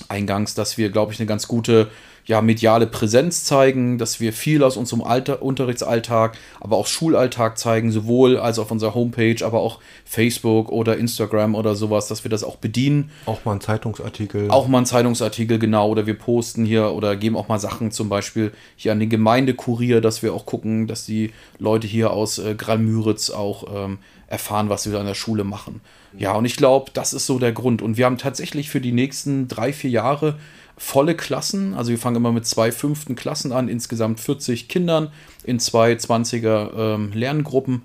[0.09, 1.89] eingangs, dass wir, glaube ich, eine ganz gute
[2.25, 7.91] ja, mediale Präsenz zeigen, dass wir viel aus unserem Alter, Unterrichtsalltag, aber auch Schulalltag zeigen,
[7.91, 12.43] sowohl als auf unserer Homepage, aber auch Facebook oder Instagram oder sowas, dass wir das
[12.43, 13.11] auch bedienen.
[13.25, 14.49] Auch mal ein Zeitungsartikel.
[14.49, 15.89] Auch mal ein Zeitungsartikel, genau.
[15.89, 19.99] Oder wir posten hier oder geben auch mal Sachen zum Beispiel hier an den Gemeindekurier,
[19.99, 24.89] dass wir auch gucken, dass die Leute hier aus äh, Gralmüritz auch ähm, erfahren, was
[24.89, 25.81] wir an der Schule machen.
[26.17, 27.81] Ja, und ich glaube, das ist so der Grund.
[27.81, 30.37] Und wir haben tatsächlich für die nächsten drei, vier Jahre
[30.77, 31.73] volle Klassen.
[31.73, 35.11] Also wir fangen immer mit zwei fünften Klassen an, insgesamt 40 Kindern
[35.43, 37.83] in zwei 20er ähm, Lerngruppen.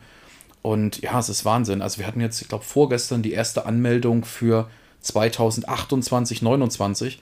[0.63, 1.83] Und ja, es ist Wahnsinn.
[1.83, 4.69] Also wir hatten jetzt, ich glaube, vorgestern die erste Anmeldung für
[5.01, 7.21] 2028, 29.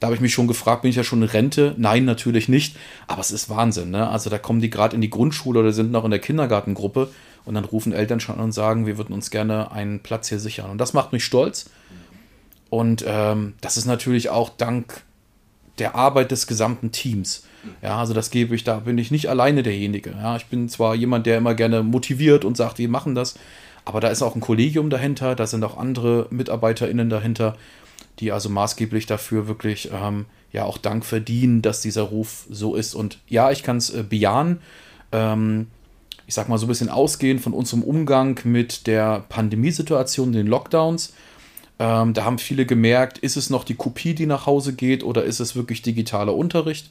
[0.00, 1.74] Da habe ich mich schon gefragt, bin ich ja schon in Rente?
[1.76, 2.76] Nein, natürlich nicht.
[3.08, 3.90] Aber es ist Wahnsinn.
[3.90, 4.08] Ne?
[4.08, 7.10] Also da kommen die gerade in die Grundschule oder sind noch in der Kindergartengruppe
[7.44, 10.38] und dann rufen Eltern schon an und sagen, wir würden uns gerne einen Platz hier
[10.38, 10.70] sichern.
[10.70, 11.70] Und das macht mich stolz.
[12.70, 15.02] Und ähm, das ist natürlich auch dank
[15.78, 17.44] der Arbeit des gesamten Teams.
[17.82, 20.10] Ja, also das gebe ich, da bin ich nicht alleine derjenige.
[20.10, 23.36] Ja, ich bin zwar jemand, der immer gerne motiviert und sagt, wir machen das,
[23.84, 27.56] aber da ist auch ein Kollegium dahinter, da sind auch andere MitarbeiterInnen dahinter,
[28.18, 32.94] die also maßgeblich dafür wirklich ähm, ja auch Dank verdienen, dass dieser Ruf so ist.
[32.94, 34.58] Und ja, ich kann es äh, bejahen.
[35.12, 35.68] Ähm,
[36.28, 41.12] ich sag mal so ein bisschen ausgehend von unserem Umgang mit der Pandemiesituation, den Lockdowns
[41.78, 45.24] ähm, da haben viele gemerkt, ist es noch die Kopie, die nach Hause geht oder
[45.24, 46.90] ist es wirklich digitaler Unterricht?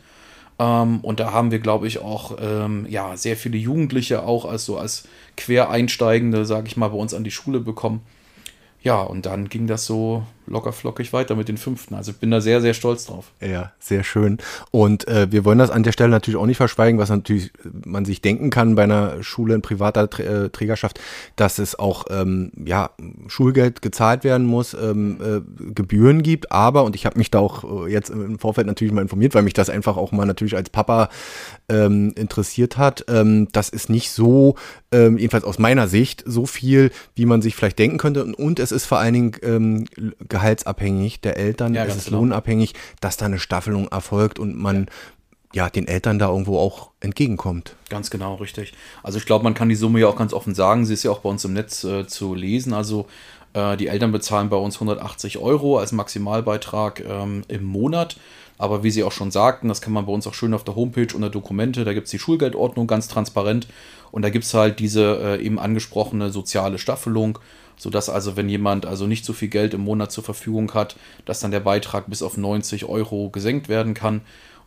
[0.60, 4.65] Ähm, und da haben wir, glaube ich, auch ähm, ja, sehr viele Jugendliche auch als
[4.65, 5.04] so als
[5.36, 8.02] Quereinsteigende, sage ich mal, bei uns an die Schule bekommen.
[8.82, 11.95] Ja, und dann ging das so locker flockig weiter mit den fünften.
[11.95, 13.31] Also ich bin da sehr, sehr stolz drauf.
[13.41, 14.38] Ja, sehr schön.
[14.71, 17.51] Und äh, wir wollen das an der Stelle natürlich auch nicht verschweigen, was natürlich
[17.86, 20.99] man sich denken kann bei einer Schule in privater äh, Trägerschaft,
[21.36, 22.91] dass es auch ähm, ja,
[23.27, 26.51] Schulgeld gezahlt werden muss, ähm, äh, Gebühren gibt.
[26.51, 29.43] Aber, und ich habe mich da auch äh, jetzt im Vorfeld natürlich mal informiert, weil
[29.43, 31.10] mich das einfach auch mal natürlich als Papa
[31.69, 34.55] ähm, interessiert hat, ähm, das ist nicht so,
[34.91, 38.23] ähm, jedenfalls aus meiner Sicht, so viel, wie man sich vielleicht denken könnte.
[38.23, 39.86] Und, und es ist vor allen Dingen ähm,
[40.38, 42.19] gehaltsabhängig der Eltern, ja, es ist genau.
[42.19, 44.88] lohnabhängig, dass da eine Staffelung erfolgt und man
[45.54, 47.76] ja, den Eltern da irgendwo auch entgegenkommt.
[47.89, 48.73] Ganz genau, richtig.
[49.02, 50.86] Also ich glaube, man kann die Summe ja auch ganz offen sagen.
[50.86, 52.73] Sie ist ja auch bei uns im Netz äh, zu lesen.
[52.73, 53.08] Also
[53.54, 58.17] äh, die Eltern bezahlen bei uns 180 Euro als Maximalbeitrag ähm, im Monat.
[58.57, 60.75] Aber wie Sie auch schon sagten, das kann man bei uns auch schön auf der
[60.75, 63.67] Homepage unter Dokumente, da gibt es die Schulgeldordnung ganz transparent
[64.11, 67.39] und da gibt es halt diese äh, eben angesprochene soziale Staffelung
[67.77, 71.39] sodass also, wenn jemand also nicht so viel Geld im Monat zur Verfügung hat, dass
[71.39, 74.21] dann der Beitrag bis auf 90 Euro gesenkt werden kann.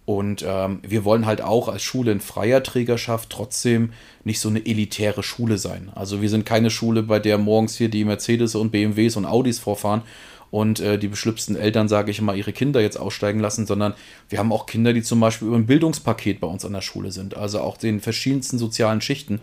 [0.06, 3.92] Und ähm, wir wollen halt auch als Schule in freier Trägerschaft trotzdem
[4.24, 5.90] nicht so eine elitäre Schule sein.
[5.94, 9.58] Also wir sind keine Schule, bei der morgens hier die Mercedes und BMWs und Audis
[9.58, 10.02] vorfahren
[10.50, 13.94] und äh, die beschlüpften Eltern, sage ich mal, ihre Kinder jetzt aussteigen lassen, sondern
[14.28, 17.12] wir haben auch Kinder, die zum Beispiel über ein Bildungspaket bei uns an der Schule
[17.12, 17.36] sind.
[17.36, 19.40] Also auch den verschiedensten sozialen Schichten.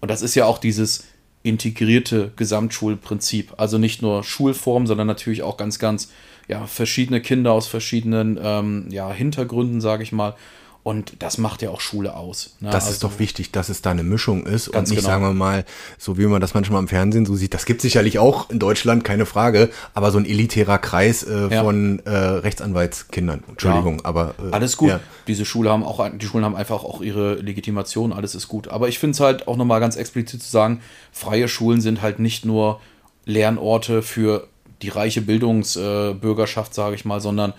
[0.00, 1.04] Und das ist ja auch dieses
[1.42, 3.54] integrierte Gesamtschulprinzip.
[3.56, 6.10] Also nicht nur Schulform, sondern natürlich auch ganz, ganz
[6.46, 10.34] ja, verschiedene Kinder aus verschiedenen ähm, ja, Hintergründen, sage ich mal.
[10.82, 12.56] Und das macht ja auch Schule aus.
[12.60, 12.70] Ne?
[12.70, 15.08] Das also, ist doch wichtig, dass es da eine Mischung ist und nicht, genau.
[15.08, 15.64] sagen wir mal,
[15.98, 17.52] so wie man das manchmal im Fernsehen so sieht.
[17.52, 21.62] Das gibt sicherlich auch in Deutschland, keine Frage, aber so ein elitärer Kreis äh, ja.
[21.62, 23.44] von äh, Rechtsanwaltskindern.
[23.48, 24.04] Entschuldigung, ja.
[24.04, 24.34] aber.
[24.38, 24.88] Äh, alles gut.
[24.88, 25.00] Ja.
[25.26, 28.68] Diese Schule haben auch, die Schulen haben einfach auch ihre Legitimation, alles ist gut.
[28.68, 30.80] Aber ich finde es halt auch nochmal ganz explizit zu sagen,
[31.12, 32.80] freie Schulen sind halt nicht nur
[33.26, 34.48] Lernorte für
[34.80, 37.52] die reiche Bildungsbürgerschaft, sage ich mal, sondern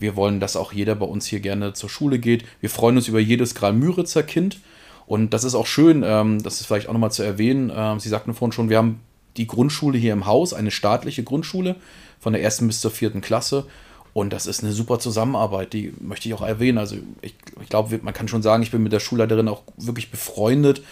[0.00, 2.44] wir wollen, dass auch jeder bei uns hier gerne zur Schule geht.
[2.60, 4.60] Wir freuen uns über jedes Graal-Müritzer Kind.
[5.06, 7.72] Und das ist auch schön, ähm, das ist vielleicht auch nochmal zu erwähnen.
[7.74, 9.00] Ähm, Sie sagten vorhin schon, wir haben
[9.36, 11.76] die Grundschule hier im Haus, eine staatliche Grundschule
[12.18, 13.66] von der ersten bis zur vierten Klasse.
[14.12, 16.78] Und das ist eine super Zusammenarbeit, die möchte ich auch erwähnen.
[16.78, 20.10] Also ich, ich glaube, man kann schon sagen, ich bin mit der Schulleiterin auch wirklich
[20.10, 20.82] befreundet.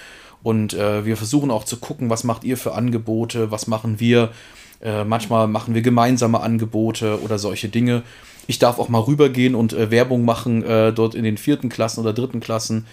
[0.42, 4.30] Und äh, wir versuchen auch zu gucken, was macht ihr für Angebote, was machen wir.
[4.80, 8.02] Äh, manchmal machen wir gemeinsame Angebote oder solche Dinge
[8.48, 12.00] ich darf auch mal rübergehen und äh, Werbung machen äh, dort in den vierten Klassen
[12.00, 12.86] oder dritten Klassen.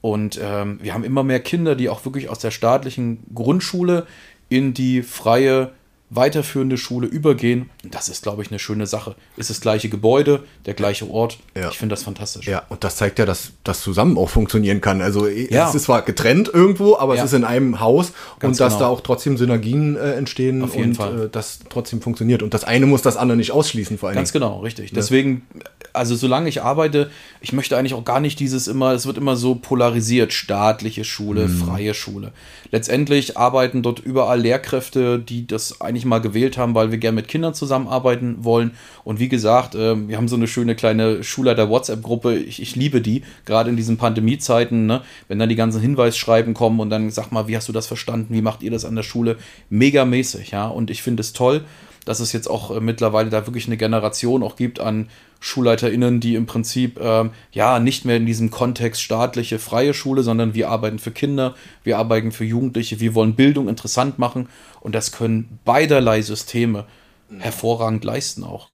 [0.00, 4.06] Und ähm, wir haben immer mehr Kinder, die auch wirklich aus der staatlichen Grundschule
[4.48, 5.72] in die freie
[6.14, 7.70] weiterführende Schule übergehen.
[7.84, 9.16] Das ist, glaube ich, eine schöne Sache.
[9.36, 11.38] Ist das gleiche Gebäude, der gleiche Ort.
[11.54, 11.70] Ja.
[11.70, 12.46] Ich finde das fantastisch.
[12.46, 15.00] Ja, und das zeigt ja, dass das zusammen auch funktionieren kann.
[15.00, 15.68] Also ja.
[15.68, 17.22] es ist zwar getrennt irgendwo, aber ja.
[17.22, 18.86] es ist in einem Haus Ganz und dass genau.
[18.86, 21.24] da auch trotzdem Synergien äh, entstehen Auf jeden und Fall.
[21.24, 22.42] Äh, das trotzdem funktioniert.
[22.42, 24.16] Und das eine muss das andere nicht ausschließen, vor allem.
[24.16, 24.92] Ganz genau, richtig.
[24.92, 25.46] Deswegen
[25.92, 29.36] also solange ich arbeite, ich möchte eigentlich auch gar nicht dieses immer, es wird immer
[29.36, 31.58] so polarisiert, staatliche Schule, mhm.
[31.58, 32.32] freie Schule.
[32.70, 37.28] Letztendlich arbeiten dort überall Lehrkräfte, die das eigentlich mal gewählt haben, weil wir gerne mit
[37.28, 38.72] Kindern zusammenarbeiten wollen.
[39.04, 42.36] Und wie gesagt, äh, wir haben so eine schöne kleine Schulleiter-WhatsApp-Gruppe.
[42.36, 45.02] Ich, ich, liebe die, gerade in diesen Pandemiezeiten, ne?
[45.28, 48.34] wenn dann die ganzen Hinweisschreiben kommen und dann sag mal, wie hast du das verstanden?
[48.34, 49.36] Wie macht ihr das an der Schule?
[49.68, 50.66] Megamäßig, ja.
[50.68, 51.64] Und ich finde es toll
[52.04, 55.08] dass es jetzt auch äh, mittlerweile da wirklich eine Generation auch gibt an
[55.40, 60.54] SchulleiterInnen, die im Prinzip ähm, ja nicht mehr in diesem Kontext staatliche, freie Schule, sondern
[60.54, 64.48] wir arbeiten für Kinder, wir arbeiten für Jugendliche, wir wollen Bildung interessant machen
[64.80, 66.86] und das können beiderlei Systeme
[67.38, 68.68] hervorragend leisten auch.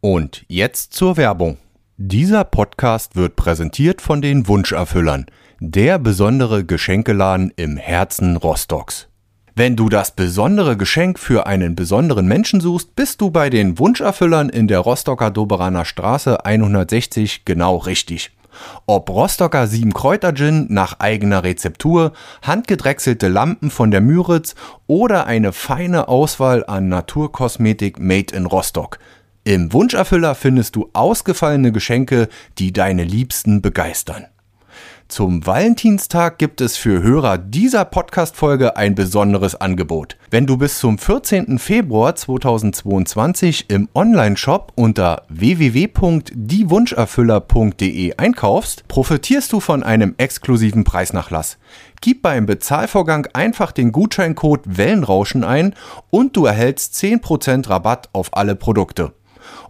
[0.00, 1.58] Und jetzt zur Werbung.
[1.96, 5.26] Dieser Podcast wird präsentiert von den Wunscherfüllern,
[5.60, 9.11] der besondere Geschenkeladen im Herzen Rostocks.
[9.54, 14.48] Wenn du das besondere Geschenk für einen besonderen Menschen suchst, bist du bei den Wunscherfüllern
[14.48, 18.30] in der Rostocker Doberaner Straße 160 genau richtig.
[18.86, 24.54] Ob Rostocker 7 Kräuter Gin nach eigener Rezeptur, handgedrechselte Lampen von der Müritz
[24.86, 28.98] oder eine feine Auswahl an Naturkosmetik made in Rostock.
[29.44, 34.28] Im Wunscherfüller findest du ausgefallene Geschenke, die deine Liebsten begeistern.
[35.12, 40.16] Zum Valentinstag gibt es für Hörer dieser Podcast-Folge ein besonderes Angebot.
[40.30, 41.58] Wenn du bis zum 14.
[41.58, 51.58] Februar 2022 im Online-Shop unter www.diewunscherfüller.de einkaufst, profitierst du von einem exklusiven Preisnachlass.
[52.00, 55.74] Gib beim Bezahlvorgang einfach den Gutscheincode Wellenrauschen ein
[56.08, 59.12] und du erhältst 10% Rabatt auf alle Produkte.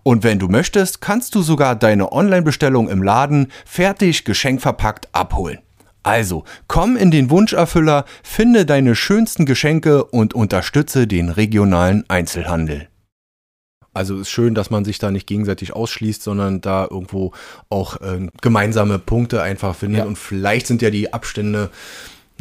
[0.02, 5.58] Und wenn du möchtest, kannst du sogar deine Online-Bestellung im Laden fertig geschenkverpackt abholen.
[6.02, 12.88] Also, komm in den Wunscherfüller, finde deine schönsten Geschenke und unterstütze den regionalen Einzelhandel.
[13.94, 17.32] Also ist schön, dass man sich da nicht gegenseitig ausschließt, sondern da irgendwo
[17.68, 20.00] auch äh, gemeinsame Punkte einfach findet.
[20.00, 20.06] Ja.
[20.06, 21.70] Und vielleicht sind ja die Abstände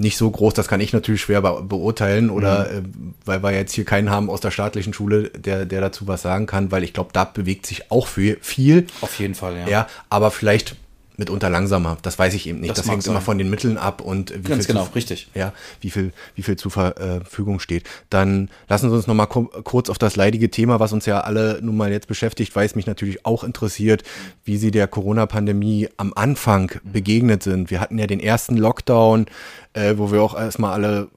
[0.02, 2.78] nicht so groß, das kann ich natürlich schwer be beurteilen oder mhm.
[2.78, 6.22] äh, weil wir jetzt hier keinen haben aus der staatlichen Schule, der, der dazu was
[6.22, 8.88] sagen kann, weil ich glaube, da bewegt sich auch viel, viel.
[9.02, 9.68] Auf jeden Fall, ja.
[9.68, 10.76] Ja, aber vielleicht
[11.22, 11.98] mitunter langsamer.
[12.02, 12.72] Das weiß ich eben nicht.
[12.72, 13.14] Das, das hängt sein.
[13.14, 15.30] immer von den Mitteln ab und wie Ganz viel genau, zu, richtig.
[15.36, 17.88] Ja, wie viel, wie viel zur Verfügung steht.
[18.10, 21.60] Dann lassen Sie uns noch mal kurz auf das leidige Thema, was uns ja alle
[21.62, 24.04] nun mal jetzt beschäftigt, weil es mich natürlich auch interessiert,
[24.44, 27.70] wie Sie der Corona-Pandemie am Anfang begegnet sind.
[27.70, 29.28] Wir hatten ja den ersten Lockdown,
[29.74, 31.10] äh, wo wir auch erstmal alle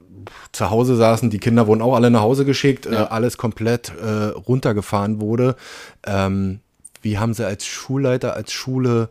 [0.53, 2.93] zu Hause saßen, die Kinder wurden auch alle nach Hause geschickt, ja.
[2.93, 5.57] äh, alles komplett äh, runtergefahren wurde.
[6.07, 6.61] Ähm,
[7.01, 9.09] wie haben Sie als Schulleiter, als Schule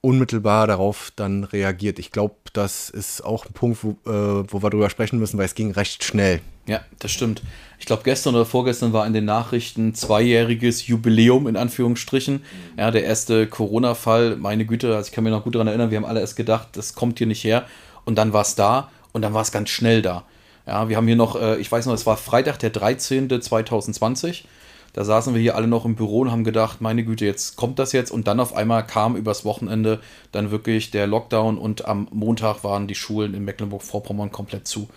[0.00, 1.98] unmittelbar darauf dann reagiert.
[1.98, 5.44] Ich glaube, das ist auch ein Punkt, wo, äh, wo wir drüber sprechen müssen, weil
[5.44, 6.40] es ging recht schnell.
[6.66, 7.42] Ja, das stimmt.
[7.78, 12.42] Ich glaube, gestern oder vorgestern war in den Nachrichten zweijähriges Jubiläum in Anführungsstrichen.
[12.78, 15.98] Ja, der erste Corona-Fall, meine Güte, also ich kann mich noch gut daran erinnern, wir
[15.98, 17.66] haben alle erst gedacht, das kommt hier nicht her.
[18.04, 20.24] Und dann war es da und dann war es ganz schnell da.
[20.66, 23.40] Ja, wir haben hier noch, äh, ich weiß noch, es war Freitag, der 13.
[23.40, 24.46] 2020.
[24.92, 27.78] Da saßen wir hier alle noch im Büro und haben gedacht, meine Güte, jetzt kommt
[27.78, 28.10] das jetzt.
[28.10, 30.00] Und dann auf einmal kam übers Wochenende
[30.32, 34.88] dann wirklich der Lockdown und am Montag waren die Schulen in Mecklenburg-Vorpommern komplett zu.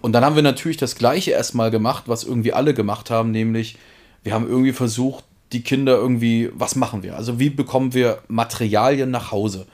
[0.00, 3.76] Und dann haben wir natürlich das Gleiche erstmal gemacht, was irgendwie alle gemacht haben, nämlich
[4.22, 7.16] wir haben irgendwie versucht, die Kinder irgendwie, was machen wir?
[7.16, 9.66] Also wie bekommen wir Materialien nach Hause?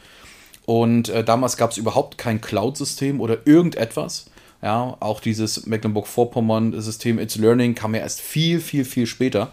[0.67, 4.27] Und äh, damals gab es überhaupt kein Cloud-System oder irgendetwas.
[4.65, 9.53] Ja, auch dieses Mecklenburg-Vorpommern-System It's Learning kam ja erst viel, viel, viel später.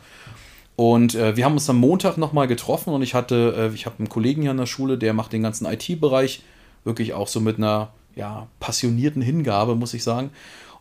[0.77, 3.97] Und äh, wir haben uns am Montag nochmal getroffen und ich hatte, äh, ich habe
[3.99, 6.43] einen Kollegen hier an der Schule, der macht den ganzen IT-Bereich
[6.85, 10.29] wirklich auch so mit einer ja, passionierten Hingabe, muss ich sagen.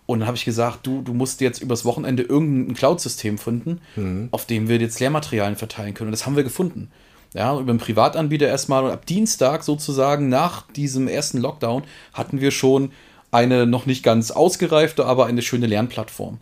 [0.06, 4.28] Und dann habe ich gesagt, du, du musst jetzt übers Wochenende irgendein Cloud-System finden, mhm.
[4.30, 6.08] auf dem wir jetzt Lehrmaterialien verteilen können.
[6.08, 6.88] Und das haben wir gefunden.
[7.34, 8.84] Ja, über einen Privatanbieter erstmal.
[8.84, 12.92] Und ab Dienstag sozusagen nach diesem ersten Lockdown hatten wir schon
[13.30, 16.38] eine noch nicht ganz ausgereifte, aber eine schöne Lernplattform.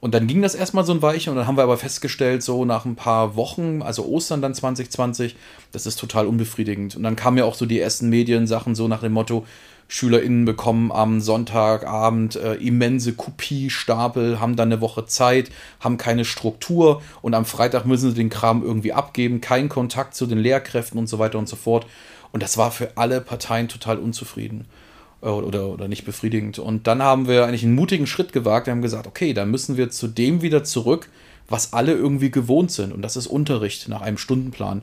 [0.00, 2.64] Und dann ging das erstmal so ein Weilchen und dann haben wir aber festgestellt, so
[2.64, 5.36] nach ein paar Wochen, also Ostern dann 2020,
[5.70, 6.96] das ist total unbefriedigend.
[6.96, 9.46] Und dann kamen ja auch so die ersten Mediensachen so nach dem Motto,
[9.86, 17.02] SchülerInnen bekommen am Sonntagabend äh, immense Kopiestapel, haben dann eine Woche Zeit, haben keine Struktur
[17.20, 21.08] und am Freitag müssen sie den Kram irgendwie abgeben, keinen Kontakt zu den Lehrkräften und
[21.08, 21.86] so weiter und so fort.
[22.32, 24.66] Und das war für alle Parteien total unzufrieden.
[25.22, 26.58] Äh, oder, oder nicht befriedigend.
[26.58, 28.66] Und dann haben wir eigentlich einen mutigen Schritt gewagt.
[28.66, 31.08] Wir haben gesagt, okay, dann müssen wir zu dem wieder zurück,
[31.48, 32.92] was alle irgendwie gewohnt sind.
[32.92, 34.82] Und das ist Unterricht nach einem Stundenplan.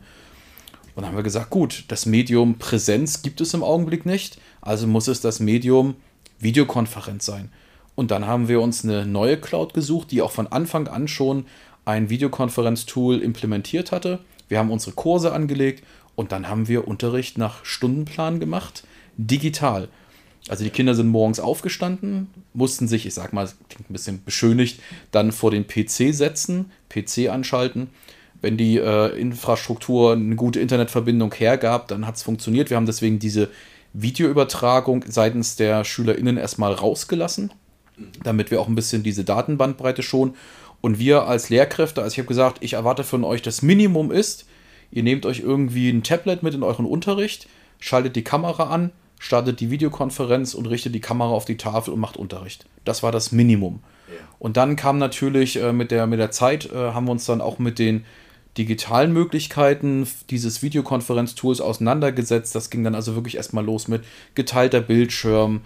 [0.95, 4.39] Und dann haben wir gesagt, gut, das Medium Präsenz gibt es im Augenblick nicht.
[4.61, 5.95] Also muss es das Medium
[6.39, 7.49] Videokonferenz sein.
[7.95, 11.45] Und dann haben wir uns eine neue Cloud gesucht, die auch von Anfang an schon
[11.83, 14.19] ein Videokonferenztool implementiert hatte.
[14.47, 15.83] wir haben unsere Kurse angelegt
[16.15, 18.83] und dann haben wir Unterricht nach Stundenplan gemacht,
[19.17, 19.89] digital.
[20.47, 24.81] Also die Kinder sind morgens aufgestanden, mussten sich, ich sag mal, klingt ein bisschen beschönigt,
[25.11, 27.89] dann vor den PC setzen, PC anschalten.
[28.41, 32.69] Wenn die äh, Infrastruktur eine gute Internetverbindung hergab, dann hat es funktioniert.
[32.69, 33.49] Wir haben deswegen diese
[33.93, 37.51] Videoübertragung seitens der SchülerInnen erstmal rausgelassen,
[38.23, 40.35] damit wir auch ein bisschen diese Datenbandbreite schonen.
[40.81, 44.45] Und wir als Lehrkräfte, also ich habe gesagt, ich erwarte von euch, das Minimum ist,
[44.91, 47.47] ihr nehmt euch irgendwie ein Tablet mit in euren Unterricht,
[47.79, 51.99] schaltet die Kamera an, startet die Videokonferenz und richtet die Kamera auf die Tafel und
[51.99, 52.65] macht Unterricht.
[52.85, 53.81] Das war das Minimum.
[54.07, 54.15] Ja.
[54.39, 57.41] Und dann kam natürlich äh, mit, der, mit der Zeit, äh, haben wir uns dann
[57.41, 58.05] auch mit den
[58.57, 62.55] digitalen Möglichkeiten dieses Videokonferenztools auseinandergesetzt.
[62.55, 64.03] Das ging dann also wirklich erstmal los mit
[64.35, 65.61] geteilter Bildschirm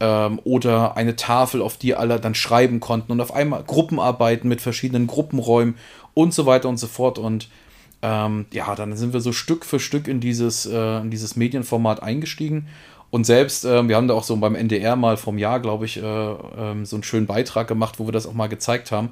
[0.00, 4.60] ähm, oder eine Tafel, auf die alle dann schreiben konnten und auf einmal Gruppenarbeiten mit
[4.60, 5.76] verschiedenen Gruppenräumen
[6.14, 7.18] und so weiter und so fort.
[7.18, 7.48] Und
[8.02, 12.02] ähm, ja, dann sind wir so Stück für Stück in dieses, äh, in dieses Medienformat
[12.02, 12.66] eingestiegen.
[13.12, 16.02] Und selbst, äh, wir haben da auch so beim NDR mal vom Jahr, glaube ich,
[16.02, 19.10] äh, ähm, so einen schönen Beitrag gemacht, wo wir das auch mal gezeigt haben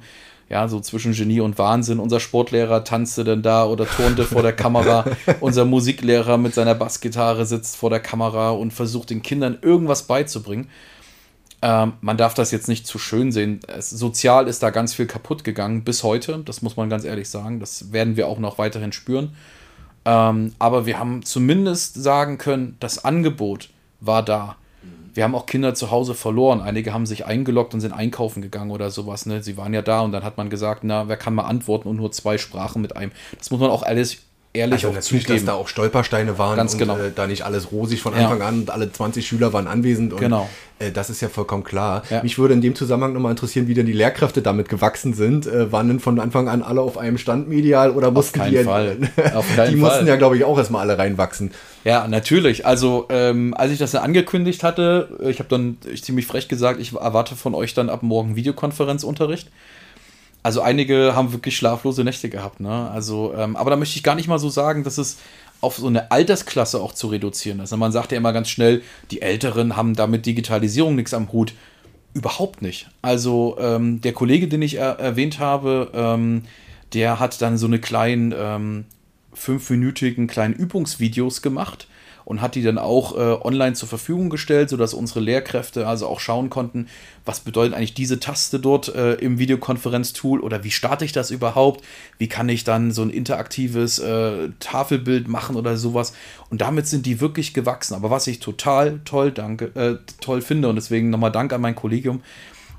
[0.51, 1.99] ja, so zwischen Genie und Wahnsinn.
[1.99, 5.05] Unser Sportlehrer tanzte dann da oder turnte vor der Kamera.
[5.39, 10.67] Unser Musiklehrer mit seiner Bassgitarre sitzt vor der Kamera und versucht den Kindern irgendwas beizubringen.
[11.61, 13.61] Ähm, man darf das jetzt nicht zu schön sehen.
[13.65, 16.39] Es, sozial ist da ganz viel kaputt gegangen bis heute.
[16.43, 17.61] Das muss man ganz ehrlich sagen.
[17.61, 19.33] Das werden wir auch noch weiterhin spüren.
[20.03, 23.69] Ähm, aber wir haben zumindest sagen können, das Angebot
[24.01, 24.57] war da
[25.13, 26.61] wir haben auch Kinder zu Hause verloren.
[26.61, 29.25] Einige haben sich eingeloggt und sind einkaufen gegangen oder sowas.
[29.25, 29.43] Ne?
[29.43, 31.97] Sie waren ja da und dann hat man gesagt, na, wer kann mal antworten und
[31.97, 33.11] nur zwei Sprachen mit einem.
[33.37, 34.17] Das muss man auch alles
[34.53, 35.45] ehrlich also auch natürlich, zugeben.
[35.45, 36.97] dass da auch Stolpersteine waren Ganz und genau.
[36.97, 38.47] äh, da nicht alles rosig von Anfang ja.
[38.47, 40.13] an und alle 20 Schüler waren anwesend.
[40.13, 40.49] Und, genau.
[40.79, 42.03] Äh, das ist ja vollkommen klar.
[42.09, 42.21] Ja.
[42.23, 45.45] Mich würde in dem Zusammenhang nochmal interessieren, wie denn die Lehrkräfte damit gewachsen sind.
[45.47, 48.63] Äh, waren denn von Anfang an alle auf einem Stand medial oder mussten auf die...
[48.63, 48.97] Fall.
[49.33, 50.07] auf keinen die mussten Fall.
[50.07, 51.51] ja, glaube ich, auch erstmal alle reinwachsen.
[51.83, 52.65] Ja, natürlich.
[52.65, 56.79] Also, ähm, als ich das dann angekündigt hatte, ich habe dann ich ziemlich frech gesagt,
[56.79, 59.47] ich erwarte von euch dann ab morgen Videokonferenzunterricht.
[60.43, 62.89] Also einige haben wirklich schlaflose Nächte gehabt, ne?
[62.89, 65.17] Also, ähm, aber da möchte ich gar nicht mal so sagen, dass es
[65.61, 67.75] auf so eine Altersklasse auch zu reduzieren ist.
[67.75, 71.53] Man sagt ja immer ganz schnell, die Älteren haben damit Digitalisierung nichts am Hut.
[72.13, 72.89] Überhaupt nicht.
[73.03, 76.43] Also ähm, der Kollege, den ich er erwähnt habe, ähm,
[76.93, 78.85] der hat dann so eine kleinen ähm,
[79.33, 81.87] fünfminütigen kleinen Übungsvideos gemacht
[82.31, 86.21] und hat die dann auch äh, online zur Verfügung gestellt, sodass unsere Lehrkräfte also auch
[86.21, 86.87] schauen konnten,
[87.25, 91.83] was bedeutet eigentlich diese Taste dort äh, im Videokonferenztool oder wie starte ich das überhaupt?
[92.19, 96.13] Wie kann ich dann so ein interaktives äh, Tafelbild machen oder sowas?
[96.49, 97.95] Und damit sind die wirklich gewachsen.
[97.95, 101.75] Aber was ich total toll, danke, äh, toll finde und deswegen nochmal Dank an mein
[101.75, 102.21] Kollegium,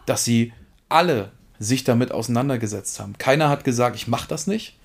[0.07, 0.55] dass sie
[0.89, 3.19] alle sich damit auseinandergesetzt haben.
[3.19, 4.79] Keiner hat gesagt, ich mache das nicht.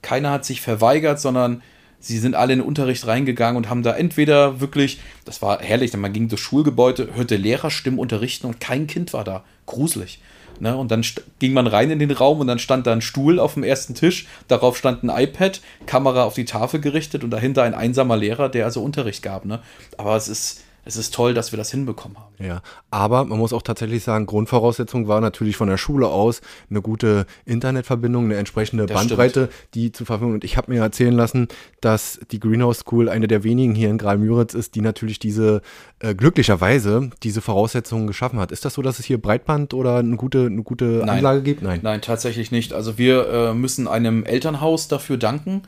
[0.00, 1.60] Keiner hat sich verweigert, sondern
[2.02, 5.92] sie sind alle in den Unterricht reingegangen und haben da entweder wirklich, das war herrlich,
[5.92, 9.44] denn man ging durchs Schulgebäude, hörte Lehrerstimmen unterrichten und kein Kind war da.
[9.64, 10.18] Gruselig.
[10.60, 10.76] Ne?
[10.76, 11.04] Und dann
[11.38, 13.94] ging man rein in den Raum und dann stand da ein Stuhl auf dem ersten
[13.94, 18.48] Tisch, darauf stand ein iPad, Kamera auf die Tafel gerichtet und dahinter ein einsamer Lehrer,
[18.48, 19.44] der also Unterricht gab.
[19.44, 19.60] Ne?
[19.96, 22.34] Aber es ist es ist toll, dass wir das hinbekommen haben.
[22.44, 26.40] Ja, aber man muss auch tatsächlich sagen, Grundvoraussetzung war natürlich von der Schule aus
[26.70, 29.74] eine gute Internetverbindung, eine entsprechende das Bandbreite, stimmt.
[29.74, 30.34] die zu verfügen.
[30.34, 31.48] Und ich habe mir erzählen lassen,
[31.80, 35.62] dass die Greenhouse School eine der wenigen hier in Graal-Müritz ist, die natürlich diese
[36.00, 38.50] äh, glücklicherweise diese Voraussetzungen geschaffen hat.
[38.50, 41.62] Ist das so, dass es hier Breitband oder eine gute, eine gute Anlage gibt?
[41.62, 41.80] Nein.
[41.82, 42.72] Nein, tatsächlich nicht.
[42.72, 45.62] Also wir äh, müssen einem Elternhaus dafür danken.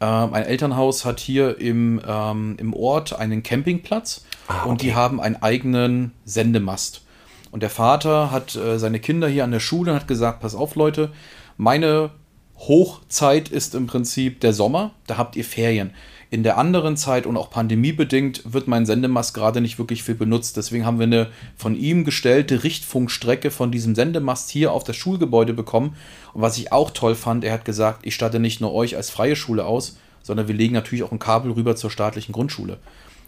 [0.00, 4.68] Ähm, ein Elternhaus hat hier im, ähm, im Ort einen Campingplatz ah, okay.
[4.68, 7.02] und die haben einen eigenen Sendemast.
[7.50, 10.54] Und der Vater hat äh, seine Kinder hier an der Schule und hat gesagt: Pass
[10.54, 11.12] auf, Leute,
[11.56, 12.10] meine
[12.58, 15.92] Hochzeit ist im Prinzip der Sommer, da habt ihr Ferien.
[16.34, 20.56] In der anderen Zeit und auch pandemiebedingt wird mein Sendemast gerade nicht wirklich viel benutzt.
[20.56, 25.54] Deswegen haben wir eine von ihm gestellte Richtfunkstrecke von diesem Sendemast hier auf das Schulgebäude
[25.54, 25.94] bekommen.
[26.32, 29.10] Und was ich auch toll fand, er hat gesagt, ich starte nicht nur euch als
[29.10, 32.78] freie Schule aus, sondern wir legen natürlich auch ein Kabel rüber zur staatlichen Grundschule.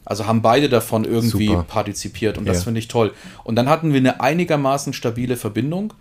[0.04, 1.62] Also haben beide davon irgendwie Super.
[1.62, 3.14] partizipiert und das finde ich toll.
[3.44, 5.92] Und dann hatten wir eine einigermaßen stabile Verbindung,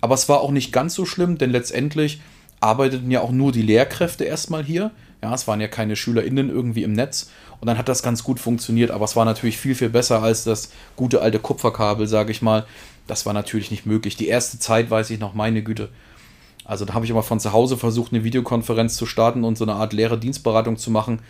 [0.00, 2.20] aber es war auch nicht ganz so schlimm, denn letztendlich
[2.64, 4.90] arbeiteten ja auch nur die Lehrkräfte erstmal hier.
[5.22, 7.30] Ja, es waren ja keine SchülerInnen irgendwie im Netz.
[7.60, 10.44] Und dann hat das ganz gut funktioniert, aber es war natürlich viel, viel besser als
[10.44, 12.66] das gute alte Kupferkabel, sage ich mal.
[13.06, 14.16] Das war natürlich nicht möglich.
[14.16, 15.90] Die erste Zeit weiß ich noch, meine Güte.
[16.64, 19.64] Also da habe ich immer von zu Hause versucht, eine Videokonferenz zu starten und so
[19.64, 21.20] eine Art Lehrerdienstberatung zu machen.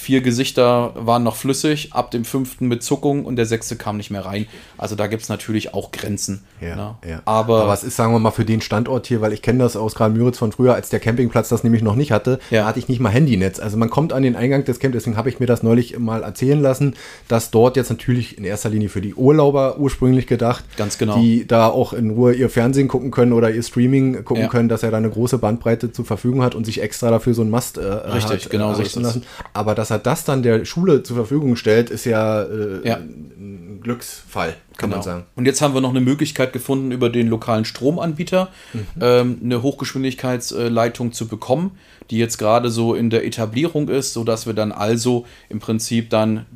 [0.00, 4.12] Vier Gesichter waren noch flüssig, ab dem fünften mit Zuckung und der sechste kam nicht
[4.12, 4.46] mehr rein.
[4.76, 6.44] Also da gibt es natürlich auch Grenzen.
[6.60, 6.94] Ja, ne?
[7.04, 7.22] ja.
[7.24, 9.76] Aber, Aber es ist, sagen wir mal, für den Standort hier, weil ich kenne das
[9.76, 12.64] aus Karl-Müritz von früher, als der Campingplatz das nämlich noch nicht hatte, Ja.
[12.64, 13.58] hatte ich nicht mal Handynetz.
[13.58, 16.22] Also man kommt an den Eingang des Camps, deswegen habe ich mir das neulich mal
[16.22, 16.94] erzählen lassen,
[17.26, 21.18] dass dort jetzt natürlich in erster Linie für die Urlauber ursprünglich gedacht, Ganz genau.
[21.18, 24.48] die da auch in Ruhe ihr Fernsehen gucken können oder ihr Streaming gucken Ja.
[24.48, 27.42] können, dass er da eine große Bandbreite zur Verfügung hat und sich extra dafür so
[27.42, 29.14] einen Mast äh, Richtig, hat, genau äh, errichten ist es.
[29.16, 29.22] lassen.
[29.54, 32.96] Aber dass er das dann der Schule zur Verfügung stellt, ist ja, äh, Ja.
[32.96, 35.02] ein Glücksfall, kann man Genau.
[35.12, 35.26] sagen.
[35.36, 38.80] Und jetzt haben wir noch eine Möglichkeit gefunden, über den lokalen Stromanbieter Mhm.
[39.00, 41.72] ähm, eine Hochgeschwindigkeitsleitung zu bekommen,
[42.10, 46.46] die jetzt gerade so in der Etablierung ist, sodass wir dann also im Prinzip dann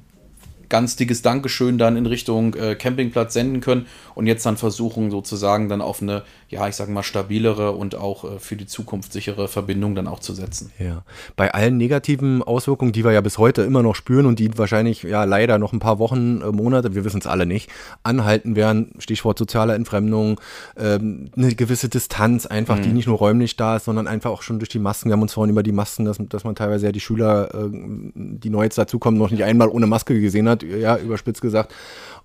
[0.68, 5.68] ganz dickes Dankeschön dann in Richtung äh, Campingplatz senden können und jetzt dann versuchen sozusagen
[5.68, 9.48] dann auf eine, ja, ich sage mal, stabilere und auch äh, für die Zukunft sichere
[9.48, 10.70] Verbindung dann auch zu setzen.
[10.78, 11.02] Ja,
[11.36, 15.02] bei allen negativen Auswirkungen, die wir ja bis heute immer noch spüren und die wahrscheinlich
[15.02, 17.70] ja leider noch ein paar Wochen, äh, Monate, wir wissen es alle nicht,
[18.02, 20.40] anhalten werden, Stichwort soziale Entfremdung,
[20.76, 24.58] ähm, eine gewisse Distanz einfach, die nicht nur räumlich da ist, sondern einfach auch schon
[24.58, 25.08] durch die Masken.
[25.08, 27.68] Wir haben uns vorhin über die Masken, dass, dass man teilweise ja die Schüler, äh,
[28.14, 31.72] die neu jetzt dazukommen, noch nicht einmal ohne Maske gesehen hat, ja, überspitzt gesagt.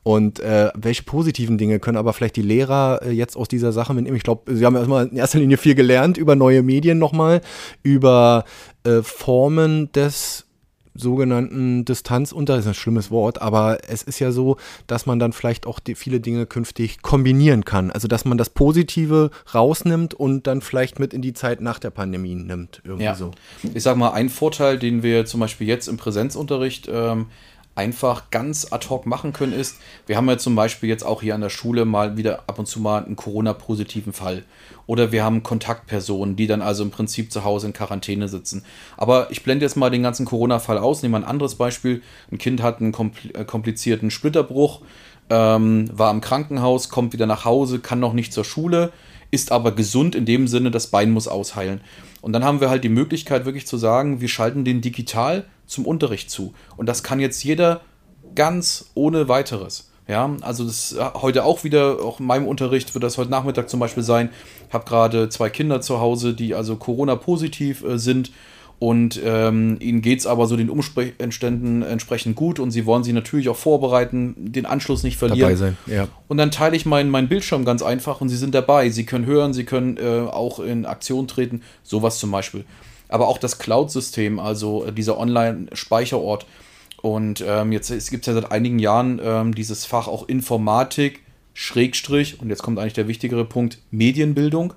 [0.08, 3.94] Und äh, welche positiven Dinge können aber vielleicht die Lehrer äh, jetzt aus dieser Sache
[3.94, 4.16] mitnehmen?
[4.16, 7.42] Ich glaube, sie haben erstmal in erster Linie viel gelernt über neue Medien nochmal,
[7.84, 8.46] über
[8.86, 10.46] äh, Formen des
[10.94, 14.56] sogenannten Distanzunterrichts, das ist ein schlimmes Wort, aber es ist ja so,
[14.88, 17.92] dass man dann vielleicht auch viele Dinge künftig kombinieren kann.
[17.92, 21.90] Also dass man das Positive rausnimmt und dann vielleicht mit in die Zeit nach der
[21.90, 22.82] Pandemie nimmt.
[22.86, 23.16] Irgendwie Ja.
[23.16, 23.32] so.
[23.74, 27.26] Ich sag mal, ein Vorteil, den wir zum Beispiel jetzt im Präsenzunterricht ähm,
[27.78, 31.36] einfach ganz ad hoc machen können, ist, wir haben ja zum Beispiel jetzt auch hier
[31.36, 34.44] an der Schule mal wieder ab und zu mal einen Corona-positiven Fall.
[34.88, 38.64] Oder wir haben Kontaktpersonen, die dann also im Prinzip zu Hause in Quarantäne sitzen.
[38.96, 42.02] Aber ich blende jetzt mal den ganzen Corona-Fall aus, nehme ein anderes Beispiel.
[42.32, 42.94] Ein Kind hat einen
[43.34, 44.82] äh, komplizierten Splitterbruch,
[45.30, 48.92] ähm, war im Krankenhaus, kommt wieder nach Hause, kann noch nicht zur Schule,
[49.30, 51.82] ist aber gesund in dem Sinne, das Bein muss ausheilen.
[52.28, 55.86] Und dann haben wir halt die Möglichkeit wirklich zu sagen, wir schalten den digital zum
[55.86, 56.54] Unterricht zu.
[56.76, 57.80] Und das kann jetzt jeder
[58.36, 59.92] ganz ohne weiteres.
[60.10, 63.70] Ja, also das ist heute auch wieder, auch in meinem Unterricht wird das heute Nachmittag
[63.70, 64.30] zum Beispiel sein.
[64.68, 68.34] Ich habe gerade zwei Kinder zu Hause, die also Corona-positiv äh, sind
[68.80, 73.14] und ähm, ihnen geht es aber so den Umständen entsprechend gut und sie wollen sich
[73.14, 75.50] natürlich auch vorbereiten, den Anschluss nicht verlieren.
[75.50, 76.08] Dabei sein, ja.
[76.28, 78.90] Und dann teile ich meinen, meinen Bildschirm ganz einfach und sie sind dabei.
[78.90, 82.66] Sie können hören, sie können äh, auch in Aktion treten, sowas zum Beispiel.
[83.10, 86.46] Aber auch das Cloud-System, also äh, dieser Online-Speicherort.
[87.02, 91.22] Und ähm, jetzt gibt es ja seit einigen Jahren ähm, dieses Fach auch Informatik,
[91.56, 94.76] Schrägstrich, und jetzt kommt eigentlich der wichtigere Punkt, Medienbildung.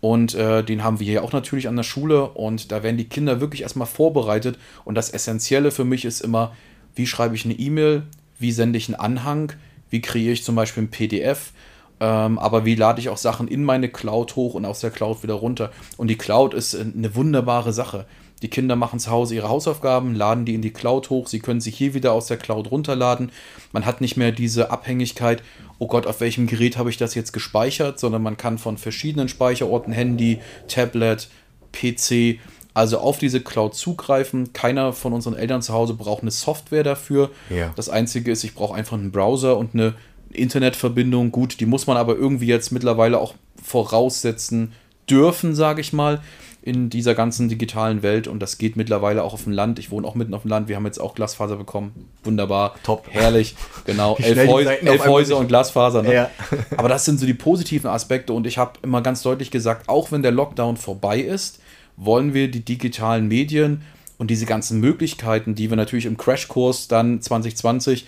[0.00, 2.30] Und äh, den haben wir hier auch natürlich an der Schule.
[2.30, 4.58] Und da werden die Kinder wirklich erstmal vorbereitet.
[4.84, 6.52] Und das Essentielle für mich ist immer,
[6.94, 8.04] wie schreibe ich eine E-Mail,
[8.38, 9.52] wie sende ich einen Anhang,
[9.90, 11.52] wie kreiere ich zum Beispiel ein PDF,
[12.00, 15.22] ähm, aber wie lade ich auch Sachen in meine Cloud hoch und aus der Cloud
[15.22, 15.70] wieder runter.
[15.98, 18.06] Und die Cloud ist äh, eine wunderbare Sache.
[18.42, 21.60] Die Kinder machen zu Hause ihre Hausaufgaben, laden die in die Cloud hoch, sie können
[21.60, 23.32] sich hier wieder aus der Cloud runterladen.
[23.72, 25.42] Man hat nicht mehr diese Abhängigkeit,
[25.80, 29.28] oh Gott, auf welchem Gerät habe ich das jetzt gespeichert, sondern man kann von verschiedenen
[29.28, 31.28] Speicherorten, Handy, Tablet,
[31.72, 32.38] PC,
[32.74, 34.52] also auf diese Cloud zugreifen.
[34.52, 37.30] Keiner von unseren Eltern zu Hause braucht eine Software dafür.
[37.48, 37.72] Ja.
[37.76, 39.94] Das Einzige ist, ich brauche einfach einen Browser und eine
[40.30, 41.32] Internetverbindung.
[41.32, 44.72] Gut, die muss man aber irgendwie jetzt mittlerweile auch voraussetzen
[45.08, 46.20] dürfen, sage ich mal,
[46.62, 48.28] in dieser ganzen digitalen Welt.
[48.28, 49.78] Und das geht mittlerweile auch auf dem Land.
[49.78, 50.68] Ich wohne auch mitten auf dem Land.
[50.68, 52.08] Wir haben jetzt auch Glasfaser bekommen.
[52.22, 52.74] Wunderbar.
[52.82, 53.06] Top.
[53.10, 53.54] Herrlich.
[53.86, 54.16] Genau.
[54.22, 56.02] Elf Häus elf Häuser und Glasfaser.
[56.02, 56.14] Ne?
[56.14, 56.30] Ja.
[56.76, 58.32] Aber das sind so die positiven Aspekte.
[58.32, 61.60] Und ich habe immer ganz deutlich gesagt, auch wenn der Lockdown vorbei ist,
[61.96, 63.82] wollen wir die digitalen Medien
[64.18, 68.06] und diese ganzen Möglichkeiten, die wir natürlich im Crashkurs dann 2020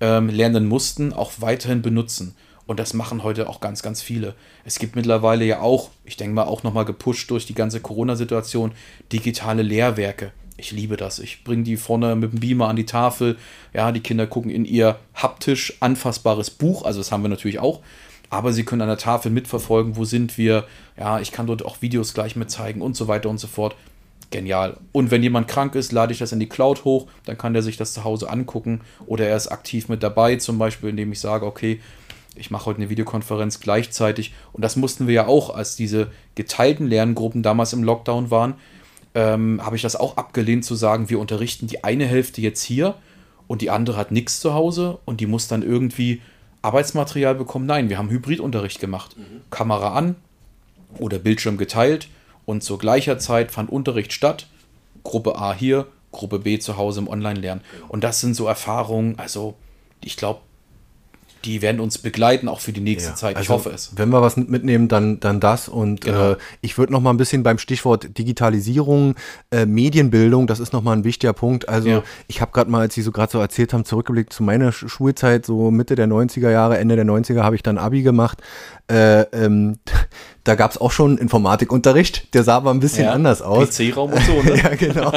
[0.00, 2.34] ähm, lernen mussten, auch weiterhin benutzen.
[2.66, 4.34] Und das machen heute auch ganz, ganz viele.
[4.64, 8.72] Es gibt mittlerweile ja auch, ich denke mal auch nochmal gepusht durch die ganze Corona-Situation,
[9.12, 10.32] digitale Lehrwerke.
[10.56, 11.18] Ich liebe das.
[11.18, 13.36] Ich bringe die vorne mit dem Beamer an die Tafel.
[13.72, 16.84] Ja, die Kinder gucken in ihr haptisch anfassbares Buch.
[16.84, 17.80] Also das haben wir natürlich auch.
[18.30, 20.64] Aber sie können an der Tafel mitverfolgen, wo sind wir.
[20.96, 23.74] Ja, ich kann dort auch Videos gleich mit zeigen und so weiter und so fort.
[24.30, 24.78] Genial.
[24.92, 27.62] Und wenn jemand krank ist, lade ich das in die Cloud hoch, dann kann der
[27.62, 31.20] sich das zu Hause angucken oder er ist aktiv mit dabei, zum Beispiel, indem ich
[31.20, 31.80] sage, okay,
[32.34, 34.32] ich mache heute eine Videokonferenz gleichzeitig.
[34.52, 38.54] Und das mussten wir ja auch, als diese geteilten Lerngruppen damals im Lockdown waren,
[39.14, 42.96] ähm, habe ich das auch abgelehnt zu sagen, wir unterrichten die eine Hälfte jetzt hier
[43.46, 46.20] und die andere hat nichts zu Hause und die muss dann irgendwie
[46.62, 47.66] Arbeitsmaterial bekommen.
[47.66, 49.14] Nein, wir haben Hybridunterricht gemacht.
[49.50, 50.16] Kamera an
[50.98, 52.08] oder Bildschirm geteilt
[52.46, 54.48] und zur gleicher Zeit fand Unterricht statt.
[55.04, 57.60] Gruppe A hier, Gruppe B zu Hause im Online-Lernen.
[57.88, 59.54] Und das sind so Erfahrungen, also
[60.02, 60.40] ich glaube,
[61.44, 63.32] die werden uns begleiten, auch für die nächste ja, Zeit.
[63.32, 63.92] Ich also, hoffe es.
[63.96, 65.68] Wenn wir was mitnehmen, dann, dann das.
[65.68, 66.32] Und genau.
[66.32, 69.14] äh, ich würde noch mal ein bisschen beim Stichwort Digitalisierung,
[69.50, 71.68] äh, Medienbildung, das ist noch mal ein wichtiger Punkt.
[71.68, 72.02] Also ja.
[72.28, 75.44] ich habe gerade mal, als Sie so gerade so erzählt haben, zurückgeblickt zu meiner Schulzeit,
[75.44, 78.42] so Mitte der 90er Jahre, Ende der 90er habe ich dann Abi gemacht.
[78.90, 79.78] Äh, ähm,
[80.44, 83.70] da gab es auch schon Informatikunterricht, der sah aber ein bisschen ja, anders aus.
[83.70, 84.56] PC-Raum und so, ne?
[84.62, 85.10] ja, genau.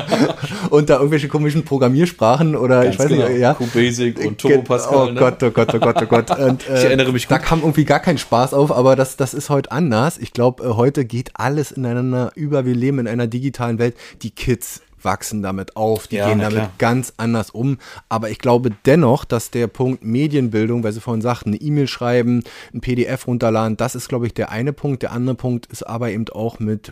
[0.70, 3.28] Und da irgendwelche komischen Programmiersprachen oder Ganz ich weiß genau.
[3.28, 3.54] nicht, ja.
[3.54, 5.10] QBasic und Turbo Pascal.
[5.10, 5.20] Oh ne?
[5.20, 6.40] Gott, oh Gott, oh Gott, oh Gott.
[6.40, 7.32] Und, äh, ich erinnere mich gut.
[7.32, 10.18] Da kam irgendwie gar kein Spaß auf, aber das, das ist heute anders.
[10.18, 12.66] Ich glaube, äh, heute geht alles ineinander über.
[12.66, 13.98] Wir leben in einer digitalen Welt.
[14.22, 16.72] Die Kids wachsen damit auf, die ja, gehen damit klar.
[16.78, 17.78] ganz anders um.
[18.10, 22.44] Aber ich glaube dennoch, dass der Punkt Medienbildung, weil Sie vorhin sagten, eine E-Mail schreiben,
[22.74, 25.02] ein PDF runterladen, das ist, glaube ich, der eine Punkt.
[25.04, 26.92] Der andere Punkt ist aber eben auch mit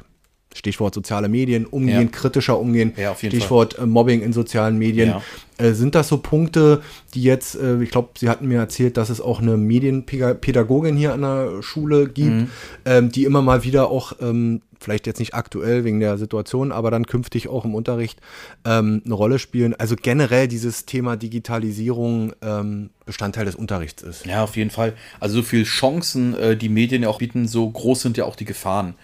[0.56, 2.08] Stichwort soziale Medien, umgehen, ja.
[2.08, 3.84] kritischer umgehen, ja, Stichwort Fall.
[3.84, 5.10] Äh, Mobbing in sozialen Medien.
[5.10, 5.22] Ja.
[5.58, 6.82] Äh, sind das so Punkte,
[7.14, 11.14] die jetzt, äh, ich glaube, Sie hatten mir erzählt, dass es auch eine Medienpädagogin hier
[11.14, 12.50] an der Schule gibt, mhm.
[12.86, 16.90] ähm, die immer mal wieder auch, ähm, vielleicht jetzt nicht aktuell wegen der Situation, aber
[16.90, 18.20] dann künftig auch im Unterricht
[18.66, 19.74] ähm, eine Rolle spielen.
[19.74, 24.26] Also generell dieses Thema Digitalisierung ähm, Bestandteil des Unterrichts ist.
[24.26, 24.94] Ja, auf jeden Fall.
[25.20, 28.36] Also so viele Chancen, äh, die Medien ja auch bieten, so groß sind ja auch
[28.36, 28.96] die Gefahren.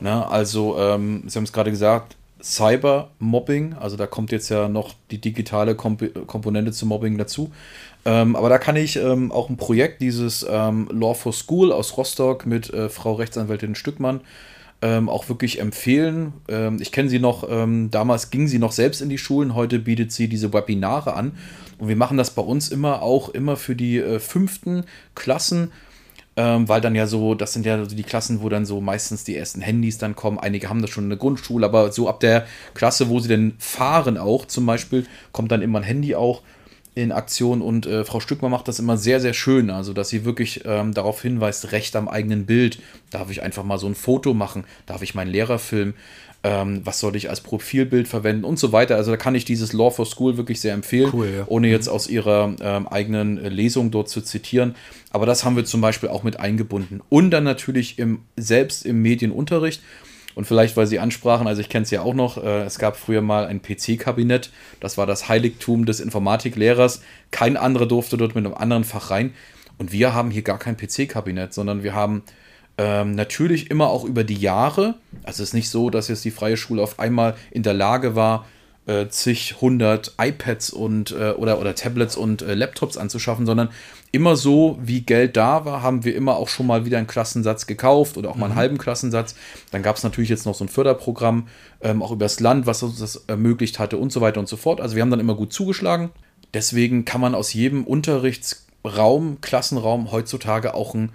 [0.00, 0.26] Ne?
[0.28, 5.20] Also, ähm, Sie haben es gerade gesagt, Cyber-Mobbing, also da kommt jetzt ja noch die
[5.20, 7.50] digitale Komp Komponente zum Mobbing dazu.
[8.04, 11.96] Ähm, aber da kann ich ähm, auch ein Projekt, dieses ähm, Law for School aus
[11.96, 14.20] Rostock mit äh, Frau Rechtsanwältin Stückmann,
[14.80, 16.34] ähm, auch wirklich empfehlen.
[16.48, 20.12] Ähm, ich kenne sie noch, damals ging sie noch selbst in die Schulen, heute bietet
[20.12, 21.32] sie diese Webinare an.
[21.78, 24.84] Und wir machen das bei uns immer auch immer für die äh, fünften
[25.14, 25.72] Klassen
[26.36, 29.24] ähm, weil dann ja so, das sind ja so die Klassen, wo dann so meistens
[29.24, 30.38] die ersten Handys dann kommen.
[30.38, 33.54] Einige haben das schon in der Grundschule, aber so ab der Klasse, wo sie denn
[33.58, 36.42] fahren auch zum Beispiel, kommt dann immer ein Handy auch
[36.94, 40.24] in Aktion und äh, Frau Stückmann macht das immer sehr, sehr schön, also dass sie
[40.24, 42.78] wirklich ähm, darauf hinweist, Recht am eigenen Bild.
[43.10, 44.64] Darf ich einfach mal so ein Foto machen?
[44.86, 45.92] Darf ich meinen Lehrer filmen?
[46.46, 48.94] Ähm, was soll ich als Profilbild verwenden und so weiter.
[48.94, 51.44] Also da kann ich dieses Law for School wirklich sehr empfehlen, cool, ja.
[51.48, 54.76] ohne jetzt aus ihrer ähm, eigenen äh, Lesung dort zu zitieren.
[55.10, 57.02] Aber das haben wir zum Beispiel auch mit eingebunden.
[57.08, 59.82] Und dann natürlich im, selbst im Medienunterricht.
[60.36, 62.96] Und vielleicht, weil Sie ansprachen, also ich kenne es ja auch noch, äh, es gab
[62.96, 67.00] früher mal ein PC-Kabinett, das war das Heiligtum des Informatiklehrers.
[67.32, 69.34] Kein anderer durfte dort mit einem anderen Fach rein.
[69.78, 72.22] Und wir haben hier gar kein PC-Kabinett, sondern wir haben
[72.78, 74.94] ähm, natürlich immer auch über die Jahre.
[75.22, 78.14] Also es ist nicht so, dass jetzt die freie Schule auf einmal in der Lage
[78.14, 78.46] war,
[78.86, 83.70] äh, zig hundert iPads und äh, oder, oder Tablets und äh, Laptops anzuschaffen, sondern
[84.12, 87.66] immer so, wie Geld da war, haben wir immer auch schon mal wieder einen Klassensatz
[87.66, 88.58] gekauft oder auch mal einen mhm.
[88.58, 89.34] halben Klassensatz.
[89.72, 91.48] Dann gab es natürlich jetzt noch so ein Förderprogramm,
[91.80, 94.80] ähm, auch übers Land, was uns das ermöglicht hatte und so weiter und so fort.
[94.80, 96.10] Also wir haben dann immer gut zugeschlagen.
[96.54, 101.10] Deswegen kann man aus jedem Unterrichtsraum, Klassenraum heutzutage auch ein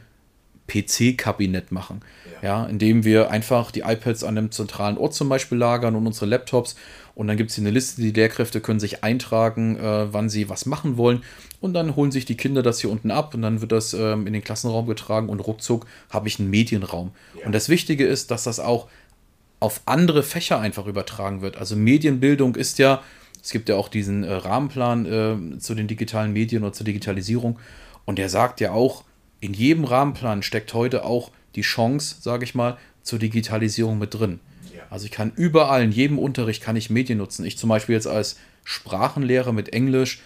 [0.72, 2.02] PC-Kabinett machen.
[2.42, 2.48] Ja.
[2.48, 6.28] ja, indem wir einfach die iPads an einem zentralen Ort zum Beispiel lagern und unsere
[6.28, 6.76] Laptops.
[7.14, 10.50] Und dann gibt es hier eine Liste, die Lehrkräfte können sich eintragen, äh, wann sie
[10.50, 11.24] was machen wollen.
[11.60, 14.28] Und dann holen sich die Kinder das hier unten ab und dann wird das ähm,
[14.28, 17.12] in den Klassenraum getragen und ruckzuck habe ich einen Medienraum.
[17.38, 17.46] Ja.
[17.46, 18.88] Und das Wichtige ist, dass das auch
[19.60, 21.58] auf andere Fächer einfach übertragen wird.
[21.58, 23.04] Also Medienbildung ist ja,
[23.44, 27.60] es gibt ja auch diesen äh, Rahmenplan äh, zu den digitalen Medien oder zur Digitalisierung.
[28.06, 29.04] Und der sagt ja auch,
[29.42, 34.40] in jedem Rahmenplan steckt heute auch die Chance, sage ich mal, zur Digitalisierung mit drin.
[34.90, 37.46] Also ich kann überall, in jedem Unterricht kann ich Medien nutzen.
[37.46, 40.22] Ich zum Beispiel jetzt als Sprachenlehrer mit Englisch,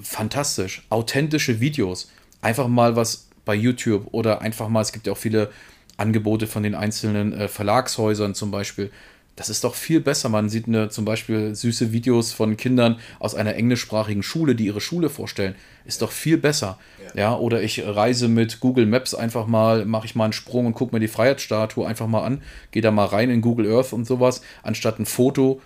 [0.00, 2.10] fantastisch, authentische Videos.
[2.40, 5.50] Einfach mal was bei YouTube oder einfach mal, es gibt ja auch viele
[5.96, 8.90] Angebote von den einzelnen äh, Verlagshäusern zum Beispiel,
[9.36, 10.28] das ist doch viel besser.
[10.28, 14.80] Man sieht eine, zum Beispiel süße Videos von Kindern aus einer englischsprachigen Schule, die ihre
[14.80, 15.56] Schule vorstellen.
[15.84, 16.78] Ist doch viel besser.
[17.14, 20.66] Ja, ja oder ich reise mit Google Maps einfach mal, mache ich mal einen Sprung
[20.66, 23.92] und gucke mir die Freiheitsstatue einfach mal an, gehe da mal rein in Google Earth
[23.92, 25.60] und sowas, anstatt ein Foto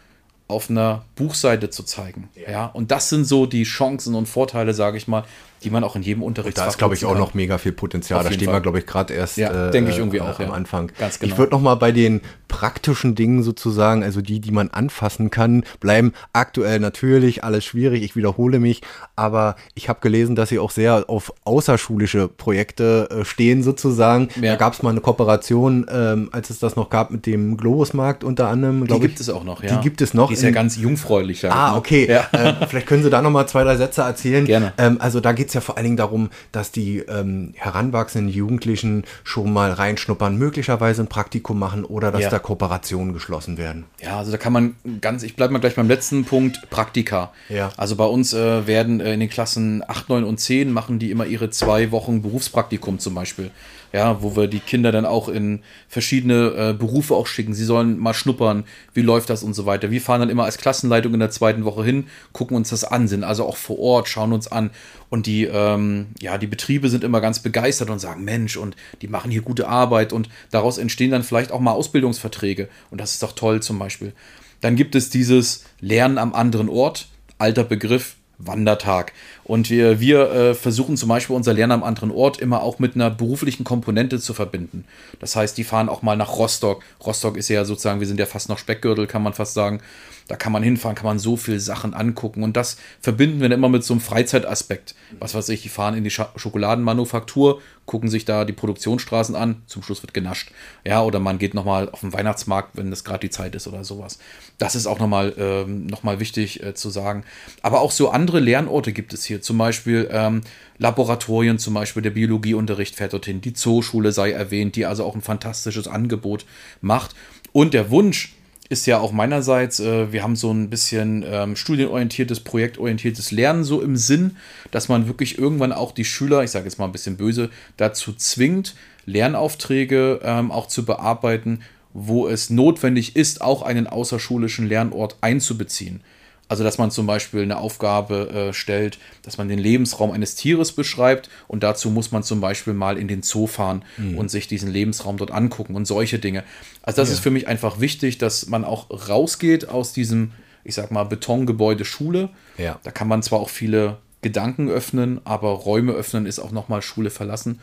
[0.49, 2.31] auf einer Buchseite zu zeigen.
[2.35, 2.51] Ja.
[2.51, 2.67] ja.
[2.67, 5.25] und das sind so die Chancen und Vorteile, sage ich mal,
[5.63, 7.21] die man auch in jedem Unterricht Da ist, glaube ich, auch kann.
[7.21, 8.23] noch mega viel Potenzial.
[8.23, 8.55] Da stehen Fall.
[8.55, 10.53] wir, glaube ich, gerade erst ja, äh, denke ich irgendwie äh, auch, am ja.
[10.53, 10.93] Anfang.
[10.99, 11.33] Ganz genau.
[11.33, 15.65] Ich würde noch mal bei den praktischen Dingen sozusagen, also die, die man anfassen kann,
[15.81, 16.13] bleiben.
[16.33, 18.03] Aktuell natürlich alles schwierig.
[18.03, 18.83] Ich wiederhole mich,
[19.17, 24.29] aber ich habe gelesen, dass sie auch sehr auf außerschulische Projekte äh, stehen sozusagen.
[24.41, 24.53] Ja.
[24.53, 28.25] Da gab es mal eine Kooperation, ähm, als es das noch gab mit dem Globusmarkt
[28.25, 28.87] unter anderem.
[28.87, 29.77] Die gibt ich, es auch noch, ja.
[29.77, 30.29] Die gibt es noch.
[30.29, 31.45] Die ist ja ganz jungfräulich.
[31.51, 32.07] Ah, okay.
[32.07, 34.45] Äh, vielleicht können Sie da noch mal zwei, drei Sätze erzählen.
[34.45, 34.73] Gerne.
[34.79, 38.31] Ähm, also da geht geht es ja vor allen Dingen darum, dass die ähm, heranwachsenden
[38.33, 42.29] Jugendlichen schon mal reinschnuppern, möglicherweise ein Praktikum machen oder dass ja.
[42.29, 43.85] da Kooperationen geschlossen werden.
[44.03, 47.33] Ja, also da kann man ganz, ich bleibe mal gleich beim letzten Punkt, Praktika.
[47.49, 47.71] Ja.
[47.79, 51.11] Also bei uns äh, werden äh, in den Klassen 8, 9 und 10 machen die
[51.11, 53.51] immer ihre zwei Wochen Berufspraktikum zum Beispiel
[53.93, 57.55] ja, wo wir die Kinder dann auch in verschiedene äh, Berufe auch schicken.
[57.55, 58.65] Sie sollen mal schnuppern,
[58.95, 59.91] wie läuft das und so weiter.
[59.91, 63.09] Wir fahren dann immer als Klassenleitung in der zweiten Woche hin, gucken uns das an,
[63.09, 64.71] sind also auch vor Ort, schauen uns an
[65.11, 69.09] und die, ähm, ja, die Betriebe sind immer ganz begeistert und sagen, Mensch, und die
[69.09, 73.23] machen hier gute Arbeit und daraus entstehen dann vielleicht auch mal Ausbildungsverträge und das ist
[73.23, 74.13] doch toll zum Beispiel.
[74.61, 77.09] Dann gibt es dieses Lernen am anderen Ort,
[77.39, 79.13] alter Begriff, Wandertag.
[79.49, 82.95] Und wir, wir äh, versuchen zum Beispiel unser Lernen am anderen Ort immer auch mit
[82.95, 84.85] einer beruflichen Komponente zu verbinden.
[85.21, 86.83] Das heißt, die fahren auch mal nach Rostock.
[87.05, 89.81] Rostock ist ja sozusagen, wir sind ja fast noch Speckgürtel, kann man fast sagen.
[90.29, 92.43] Da kann man hinfahren, kann man so viele Sachen angucken.
[92.43, 94.95] Und das verbinden wir dann immer mit so einem Freizeitaspekt.
[95.19, 99.63] Was weiß ich, die fahren in die Sch Schokoladenmanufaktur, gucken sich da die Produktionsstraßen an,
[99.67, 100.53] zum Schluss wird genascht.
[100.85, 103.83] Ja, oder man geht nochmal auf den Weihnachtsmarkt, wenn das gerade die Zeit ist oder
[103.83, 104.19] sowas.
[104.59, 107.25] Das ist auch nochmal ähm, noch wichtig äh, zu sagen.
[107.63, 109.41] Aber auch so andere Lernorte gibt es hier.
[109.41, 110.43] Zum Beispiel ähm,
[110.77, 113.41] Laboratorien, zum Beispiel der Biologieunterricht fährt dorthin.
[113.41, 116.45] Die Zooschule sei erwähnt, die also auch ein fantastisches Angebot
[116.83, 117.15] macht.
[117.53, 118.35] Und der Wunsch,
[118.69, 123.81] ist ja auch meinerseits, äh, wir haben so ein bisschen ähm, studienorientiertes, projektorientiertes Lernen so
[123.81, 124.37] im Sinn,
[124.71, 128.13] dass man wirklich irgendwann auch die Schüler, ich sage jetzt mal ein bisschen böse, dazu
[128.13, 128.75] zwingt,
[129.07, 131.61] Lernaufträge ähm, auch zu bearbeiten,
[131.95, 136.03] wo es notwendig ist, auch einen außerschulischen Lernort einzubeziehen.
[136.49, 140.73] Also, dass man zum Beispiel eine Aufgabe äh, stellt, dass man den Lebensraum eines Tieres
[140.73, 144.17] beschreibt und dazu muss man zum Beispiel mal in den Zoo fahren mhm.
[144.17, 146.45] und sich diesen Lebensraum dort angucken und solche Dinge.
[146.83, 147.15] Also, das ja.
[147.15, 150.33] ist für mich einfach wichtig, dass man auch rausgeht aus diesem,
[150.65, 152.31] ich sag mal, Betongebäude Schule.
[152.57, 152.81] Ja.
[152.83, 157.11] Da kann man zwar auch viele Gedanken öffnen, aber Räume öffnen ist auch nochmal Schule
[157.11, 157.61] verlassen.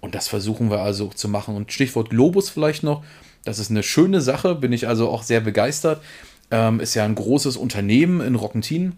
[0.00, 1.56] Und das versuchen wir also zu machen.
[1.56, 3.04] Und Stichwort Globus vielleicht noch.
[3.44, 6.02] Das ist eine schöne Sache, bin ich also auch sehr begeistert.
[6.50, 8.94] Ähm, ist ja ein großes Unternehmen in Rockentin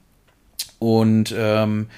[0.78, 1.88] und ähm,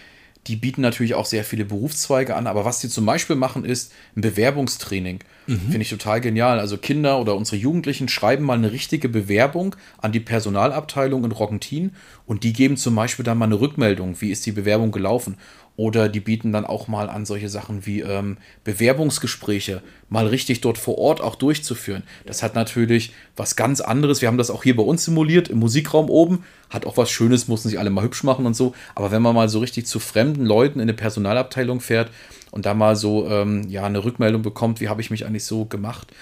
[0.49, 3.93] die bieten natürlich auch sehr viele Berufszweige an, aber was die zum Beispiel machen, ist
[4.17, 5.21] ein Bewerbungstraining.
[5.47, 5.59] Mhm.
[5.59, 6.59] Finde ich total genial.
[6.59, 11.93] Also Kinder oder unsere Jugendlichen schreiben mal eine richtige Bewerbung an die Personalabteilung in Rockentin
[12.27, 15.37] und die geben zum Beispiel dann mal eine Rückmeldung, wie ist die Bewerbung gelaufen.
[15.77, 20.77] Oder die bieten dann auch mal an solche Sachen wie ähm, Bewerbungsgespräche mal richtig dort
[20.77, 22.03] vor Ort auch durchzuführen.
[22.27, 24.21] Das hat natürlich was ganz anderes.
[24.21, 26.45] Wir haben das auch hier bei uns simuliert, im Musikraum oben.
[26.69, 28.75] Hat auch was Schönes, mussten sich alle mal hübsch machen und so.
[28.95, 32.11] Aber wenn man mal so richtig zu fremden Leuten in eine Personalabteilung fährt
[32.51, 35.65] und da mal so ähm, ja, eine Rückmeldung bekommt, wie habe ich mich eigentlich so
[35.65, 36.13] gemacht,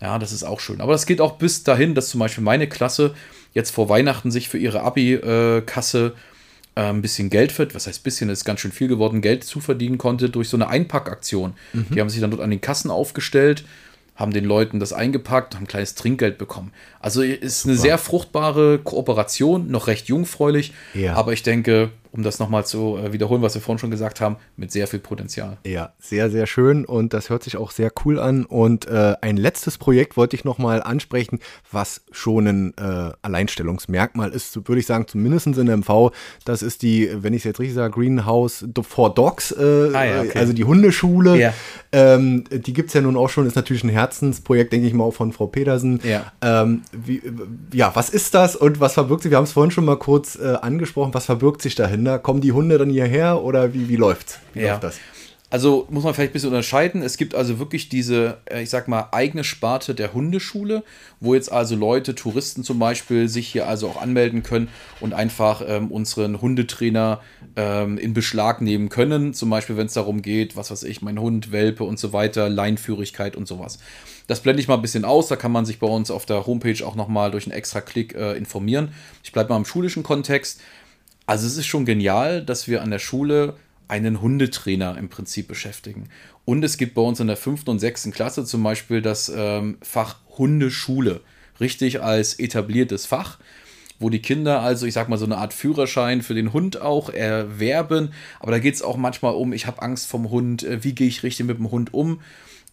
[0.00, 0.80] ja, das ist auch schön.
[0.80, 3.14] Aber das geht auch bis dahin, dass zum Beispiel meine Klasse
[3.52, 6.29] jetzt vor Weihnachten sich für ihre Abi-Kasse äh,
[6.74, 10.30] ein bisschen Geld für, was heißt bisschen, ist ganz schön viel geworden, Geld zuverdienen konnte
[10.30, 11.54] durch so eine Einpackaktion.
[11.72, 11.86] Mhm.
[11.90, 13.64] Die haben sich dann dort an den Kassen aufgestellt,
[14.16, 16.72] haben den Leuten das eingepackt, haben ein kleines Trinkgeld bekommen.
[17.00, 17.82] Also ist eine Super.
[17.82, 21.14] sehr fruchtbare Kooperation, noch recht jungfräulich, ja.
[21.14, 24.36] aber ich denke, um das nochmal zu äh, wiederholen, was wir vorhin schon gesagt haben,
[24.56, 25.58] mit sehr viel Potenzial.
[25.64, 28.44] Ja, sehr, sehr schön und das hört sich auch sehr cool an.
[28.44, 31.38] Und äh, ein letztes Projekt wollte ich nochmal ansprechen,
[31.70, 36.12] was schon ein äh, Alleinstellungsmerkmal ist, würde ich sagen, zumindest in der MV.
[36.44, 40.20] Das ist die, wenn ich es jetzt richtig sage, Greenhouse for Dogs, äh, ah, ja,
[40.22, 40.38] okay.
[40.38, 41.38] also die Hundeschule.
[41.38, 41.54] Ja.
[41.92, 45.04] Ähm, die gibt es ja nun auch schon, ist natürlich ein Herzensprojekt, denke ich mal,
[45.04, 46.00] auch von Frau Petersen.
[46.02, 46.32] Ja.
[46.42, 47.22] Ähm, wie,
[47.72, 49.30] ja, was ist das und was verbirgt sich?
[49.30, 51.99] Wir haben es vorhin schon mal kurz äh, angesprochen, was verbirgt sich dahin?
[52.00, 52.18] Kinder?
[52.18, 54.38] Kommen die Hunde dann hierher oder wie, wie läuft's?
[54.54, 54.70] Wie ja.
[54.70, 54.98] läuft das?
[55.50, 57.02] Also muss man vielleicht ein bisschen unterscheiden.
[57.02, 60.84] Es gibt also wirklich diese, äh, ich sag mal, eigene Sparte der Hundeschule,
[61.18, 64.68] wo jetzt also Leute, Touristen zum Beispiel, sich hier also auch anmelden können
[65.00, 67.20] und einfach ähm, unseren Hundetrainer
[67.56, 69.34] ähm, in Beschlag nehmen können.
[69.34, 72.48] Zum Beispiel, wenn es darum geht, was weiß ich, mein Hund, Welpe und so weiter,
[72.48, 73.80] Leinführigkeit und sowas.
[74.28, 75.26] Das blende ich mal ein bisschen aus.
[75.26, 78.14] Da kann man sich bei uns auf der Homepage auch nochmal durch einen extra Klick
[78.14, 78.94] äh, informieren.
[79.24, 80.60] Ich bleibe mal im schulischen Kontext.
[81.30, 83.54] Also es ist schon genial, dass wir an der Schule
[83.86, 86.08] einen Hundetrainer im Prinzip beschäftigen.
[86.44, 89.78] Und es gibt bei uns in der fünften und sechsten Klasse zum Beispiel das ähm,
[89.80, 91.20] Fach Hundeschule.
[91.60, 93.38] Richtig als etabliertes Fach,
[94.00, 97.10] wo die Kinder also, ich sag mal, so eine Art Führerschein für den Hund auch
[97.10, 98.12] erwerben.
[98.40, 101.06] Aber da geht es auch manchmal um, ich habe Angst vom Hund, äh, wie gehe
[101.06, 102.22] ich richtig mit dem Hund um.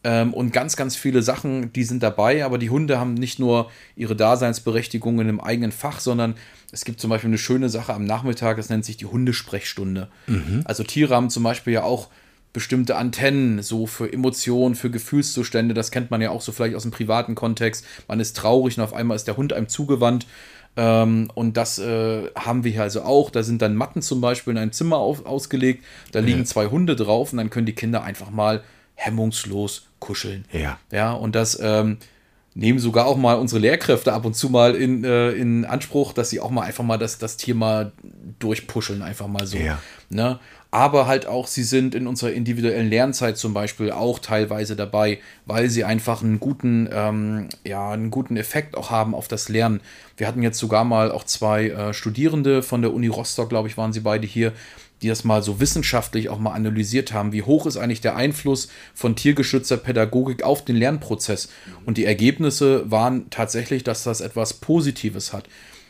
[0.04, 3.72] Ähm, und ganz, ganz viele Sachen, die sind dabei, aber die Hunde haben nicht nur
[3.96, 6.36] ihre Daseinsberechtigungen im eigenen Fach, sondern
[6.72, 10.10] es gibt zum Beispiel eine schöne Sache am Nachmittag, das nennt sich die Hundesprechstunde.
[10.28, 10.62] Mhm.
[10.66, 12.10] Also Tiere haben zum Beispiel ja auch
[12.54, 15.74] bestimmte Antennen, so für Emotionen, für Gefühlszustände.
[15.74, 17.86] Das kennt man ja auch so vielleicht aus dem privaten Kontext.
[18.08, 20.26] Man ist traurig und auf einmal ist der Hund einem zugewandt.
[20.76, 23.30] Ähm, und das äh, haben wir hier also auch.
[23.30, 25.84] Da sind dann Matten zum Beispiel in einem Zimmer auf, ausgelegt.
[26.12, 26.46] Da liegen ja.
[26.46, 28.64] zwei Hunde drauf und dann können die Kinder einfach mal
[28.96, 30.46] hemmungslos kuscheln.
[30.52, 30.80] Ja.
[30.92, 31.98] Ja, und das ähm,
[32.54, 36.30] nehmen sogar auch mal unsere Lehrkräfte ab und zu mal in, äh, in Anspruch, dass
[36.30, 37.92] sie auch mal einfach mal das, das Tier mal
[38.40, 39.58] durchpuscheln, einfach mal so.
[39.58, 39.80] Ja.
[40.10, 40.40] Ne?
[40.72, 45.70] aber halt auch, sie sind in unserer individuellen Lernzeit zum Beispiel auch teilweise dabei, weil
[45.70, 49.82] sie einfach einen guten, ähm, ja, einen guten Effekt auch haben auf das Lernen.
[50.18, 53.78] Wir hatten jetzt sogar mal auch zwei äh, Studierende von der Uni Rostock, glaube ich,
[53.78, 54.52] waren sie beide hier,
[55.02, 57.32] die das mal so wissenschaftlich auch mal analysiert haben.
[57.32, 61.50] Wie hoch ist eigentlich der Einfluss von tiergeschützter Pädagogik auf den Lernprozess?
[61.86, 65.46] Und die Ergebnisse waren tatsächlich, dass das etwas Positives hat.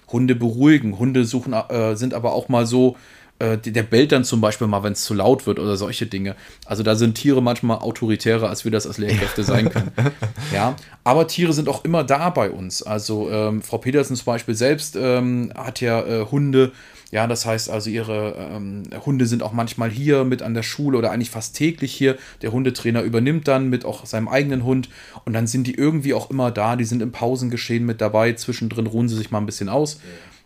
[0.10, 2.96] Hunde beruhigen, Hunde suchen, äh, sind aber auch mal so,
[3.40, 6.36] äh, der bellt dann zum Beispiel mal, wenn es zu laut wird oder solche Dinge.
[6.66, 9.92] Also da sind Tiere manchmal autoritärer, als wir das als Lehrkräfte sein können.
[10.54, 12.82] ja, aber Tiere sind auch immer da bei uns.
[12.82, 16.72] Also ähm, Frau Petersen zum Beispiel selbst ähm, hat ja äh, Hunde.
[17.12, 20.98] Ja, das heißt also, ihre ähm, Hunde sind auch manchmal hier mit an der Schule
[20.98, 22.18] oder eigentlich fast täglich hier.
[22.42, 24.90] Der Hundetrainer übernimmt dann mit auch seinem eigenen Hund
[25.24, 26.76] und dann sind die irgendwie auch immer da.
[26.76, 28.34] Die sind im Pausengeschehen mit dabei.
[28.34, 29.96] Zwischendrin ruhen sie sich mal ein bisschen aus.
[29.96, 30.00] Ja.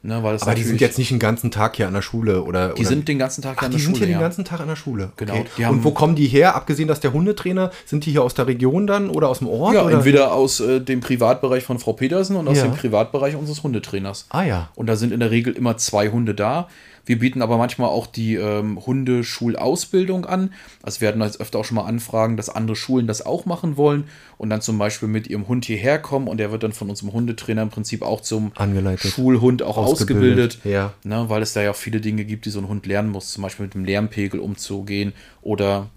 [0.03, 2.69] Ne, Aber die sind jetzt nicht den ganzen Tag hier an der Schule oder.
[2.69, 2.89] Die oder?
[2.89, 3.93] sind den ganzen Tag hier Ach, an der Schule.
[3.93, 4.17] Die sind hier ja.
[4.17, 5.11] den ganzen Tag an der Schule.
[5.15, 5.35] Genau.
[5.35, 5.67] Okay.
[5.67, 6.55] Und wo kommen die her?
[6.55, 9.75] Abgesehen, dass der Hundetrainer, sind die hier aus der Region dann oder aus dem Ort?
[9.75, 9.97] Ja, oder?
[9.97, 12.63] entweder aus äh, dem Privatbereich von Frau Petersen und aus ja.
[12.63, 14.25] dem Privatbereich unseres Hundetrainers.
[14.29, 14.69] Ah ja.
[14.73, 16.67] Und da sind in der Regel immer zwei Hunde da.
[17.11, 20.53] Wir bieten aber manchmal auch die ähm, Hundeschulausbildung an.
[20.81, 23.75] Also wir hatten jetzt öfter auch schon mal Anfragen, dass andere Schulen das auch machen
[23.75, 24.05] wollen
[24.37, 27.11] und dann zum Beispiel mit ihrem Hund hierher kommen und der wird dann von unserem
[27.11, 29.11] Hundetrainer im Prinzip auch zum Angeleitet.
[29.11, 30.55] Schulhund auch ausgebildet.
[30.55, 30.93] ausgebildet ja.
[31.03, 33.33] ne, weil es da ja auch viele Dinge gibt, die so ein Hund lernen muss,
[33.33, 35.89] zum Beispiel mit dem Lärmpegel umzugehen oder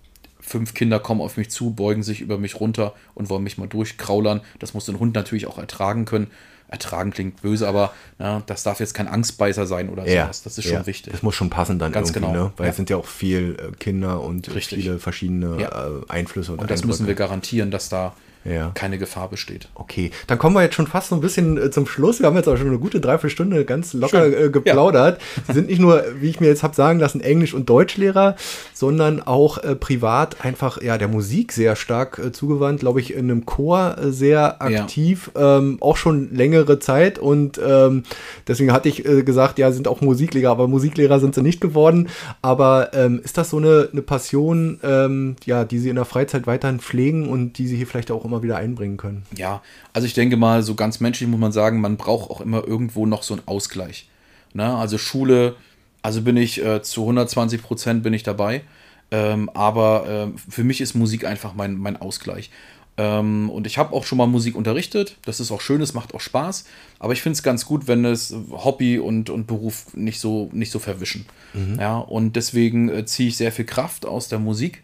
[0.45, 3.69] fünf Kinder kommen auf mich zu, beugen sich über mich runter und wollen mich mal
[3.69, 4.41] durchkraulern.
[4.59, 6.29] Das muss ein Hund natürlich auch ertragen können
[6.69, 10.43] ertragen klingt böse, aber na, das darf jetzt kein Angstbeißer sein oder ja, sowas.
[10.43, 11.13] Das ist schon wichtig.
[11.13, 12.45] Das muss schon passen dann Ganz irgendwie, genau.
[12.45, 12.53] ne?
[12.57, 12.71] Weil ja.
[12.71, 14.85] es sind ja auch viel äh, Kinder und Richtig.
[14.85, 15.87] viele verschiedene ja.
[15.87, 16.53] äh, Einflüsse.
[16.53, 18.15] Und, und das müssen wir garantieren, dass da
[18.45, 18.71] ja.
[18.75, 19.69] keine Gefahr besteht.
[19.75, 22.21] Okay, dann kommen wir jetzt schon fast so ein bisschen äh, zum Schluss.
[22.21, 25.21] Wir haben jetzt auch schon eine gute Dreiviertelstunde ganz locker äh, geplaudert.
[25.37, 25.43] Ja.
[25.49, 28.37] Sie sind nicht nur, wie ich mir jetzt habe sagen lassen, Englisch- und Deutschlehrer,
[28.73, 33.31] sondern auch äh, privat einfach ja der Musik sehr stark äh, zugewandt, glaube ich, in
[33.31, 35.59] einem Chor äh, sehr aktiv, ja.
[35.59, 38.05] ähm, auch schon längere Zeit und ähm,
[38.47, 42.09] deswegen hatte ich äh, gesagt, ja, sind auch Musiklehrer, aber Musiklehrer sind sie nicht geworden.
[42.43, 46.47] Aber ähm, ist das so eine, eine Passion, ähm, ja, die Sie in der Freizeit
[46.47, 49.25] weiterhin pflegen und die Sie hier vielleicht auch immer immer wieder einbringen können.
[49.37, 49.63] Ja,
[49.93, 53.07] also ich denke mal, so ganz menschlich muss man sagen, man braucht auch immer irgendwo
[53.07, 54.09] noch so einen Ausgleich.
[54.53, 54.75] Ne?
[54.75, 55.57] Also Schule,
[56.03, 58.63] also bin ich äh, zu 120 Prozent bin ich dabei.
[59.11, 62.51] Ähm, aber äh, für mich ist Musik einfach mein, mein Ausgleich.
[62.97, 65.17] Ähm, und ich habe auch schon mal Musik unterrichtet.
[65.25, 66.65] Das ist auch schön, es macht auch Spaß.
[66.99, 70.71] Aber ich finde es ganz gut, wenn es Hobby und, und Beruf nicht so, nicht
[70.71, 71.27] so verwischen.
[71.53, 71.79] Mhm.
[71.81, 74.84] Ja, und deswegen äh, ziehe ich sehr viel Kraft aus der Musik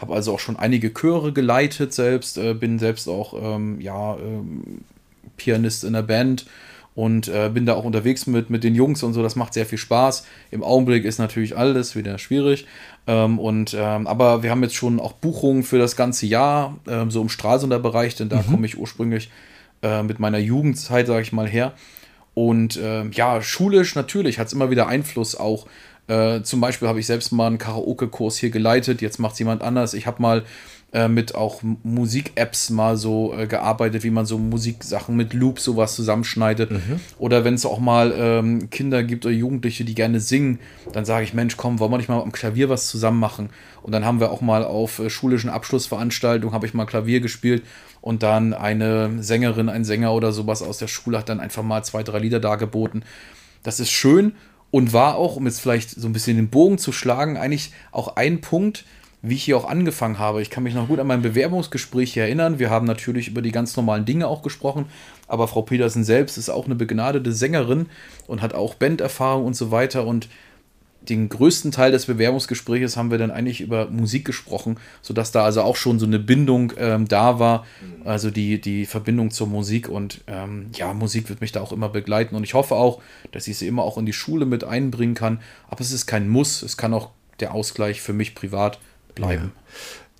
[0.00, 4.82] habe also auch schon einige Chöre geleitet selbst, äh, bin selbst auch ähm, ja, ähm,
[5.36, 6.46] Pianist in der Band
[6.94, 9.22] und äh, bin da auch unterwegs mit, mit den Jungs und so.
[9.22, 10.26] Das macht sehr viel Spaß.
[10.50, 12.66] Im Augenblick ist natürlich alles wieder schwierig.
[13.06, 17.10] Ähm, und, ähm, aber wir haben jetzt schon auch Buchungen für das ganze Jahr, ähm,
[17.10, 18.50] so im Stralsunder Bereich, denn da mhm.
[18.50, 19.30] komme ich ursprünglich
[19.82, 21.72] äh, mit meiner Jugendzeit, sage ich mal, her.
[22.34, 25.66] Und ähm, ja, schulisch natürlich hat es immer wieder Einfluss auch
[26.08, 29.62] äh, zum Beispiel habe ich selbst mal einen Karaoke-Kurs hier geleitet, jetzt macht es jemand
[29.62, 29.94] anders.
[29.94, 30.44] Ich habe mal
[30.92, 35.94] äh, mit auch Musik-Apps mal so äh, gearbeitet, wie man so Musiksachen mit Loop sowas
[35.94, 36.72] zusammenschneidet.
[36.72, 37.00] Mhm.
[37.16, 40.58] Oder wenn es auch mal ähm, Kinder gibt oder Jugendliche, die gerne singen,
[40.92, 43.50] dann sage ich, Mensch, komm, wollen wir nicht mal am Klavier was zusammen machen?
[43.82, 47.62] Und dann haben wir auch mal auf äh, schulischen Abschlussveranstaltungen, habe ich mal Klavier gespielt
[48.00, 51.84] und dann eine Sängerin, ein Sänger oder sowas aus der Schule hat dann einfach mal
[51.84, 53.04] zwei, drei Lieder dargeboten.
[53.62, 54.32] Das ist schön
[54.70, 58.16] und war auch, um jetzt vielleicht so ein bisschen den Bogen zu schlagen, eigentlich auch
[58.16, 58.84] ein Punkt,
[59.22, 60.40] wie ich hier auch angefangen habe.
[60.40, 62.58] Ich kann mich noch gut an mein Bewerbungsgespräch erinnern.
[62.58, 64.86] Wir haben natürlich über die ganz normalen Dinge auch gesprochen,
[65.26, 67.86] aber Frau Petersen selbst ist auch eine begnadete Sängerin
[68.26, 70.06] und hat auch Banderfahrung und so weiter.
[70.06, 70.28] Und
[71.08, 75.62] den größten Teil des Bewerbungsgespräches haben wir dann eigentlich über Musik gesprochen, sodass da also
[75.62, 77.66] auch schon so eine Bindung ähm, da war,
[78.04, 81.88] also die, die Verbindung zur Musik und ähm, ja, Musik wird mich da auch immer
[81.88, 83.00] begleiten und ich hoffe auch,
[83.32, 86.28] dass ich sie immer auch in die Schule mit einbringen kann, aber es ist kein
[86.28, 88.78] Muss, es kann auch der Ausgleich für mich privat
[89.14, 89.52] bleiben.
[89.54, 89.62] Ja.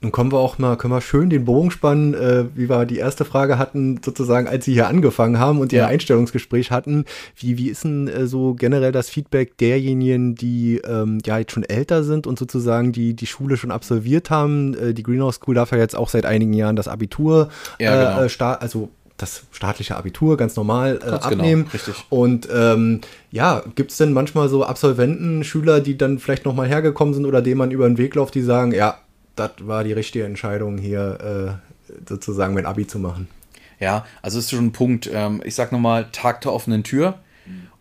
[0.03, 2.97] Nun kommen wir auch mal, können wir schön den Bogen spannen, äh, wie wir die
[2.97, 5.87] erste Frage hatten, sozusagen, als Sie hier angefangen haben und Ihr ja.
[5.89, 7.05] Einstellungsgespräch hatten.
[7.37, 11.65] Wie, wie ist denn äh, so generell das Feedback derjenigen, die ähm, ja jetzt schon
[11.65, 14.75] älter sind und sozusagen die die Schule schon absolviert haben?
[14.75, 18.25] Äh, die Greenhouse School darf ja jetzt auch seit einigen Jahren das Abitur ja, genau.
[18.25, 18.89] äh, also
[19.19, 21.67] das staatliche Abitur ganz normal äh, Ganz genau, abnehmen.
[21.73, 21.95] richtig.
[22.09, 27.13] Und ähm, ja, gibt es denn manchmal so Absolventen, Schüler, die dann vielleicht nochmal hergekommen
[27.13, 28.97] sind oder denen man über den Weg läuft, die sagen, ja,
[29.41, 33.28] das war die richtige Entscheidung hier äh, sozusagen mein Abi zu machen?
[33.80, 35.11] Ja, also ist schon ein Punkt.
[35.12, 37.18] Ähm, ich sag nochmal, Tag der offenen Tür.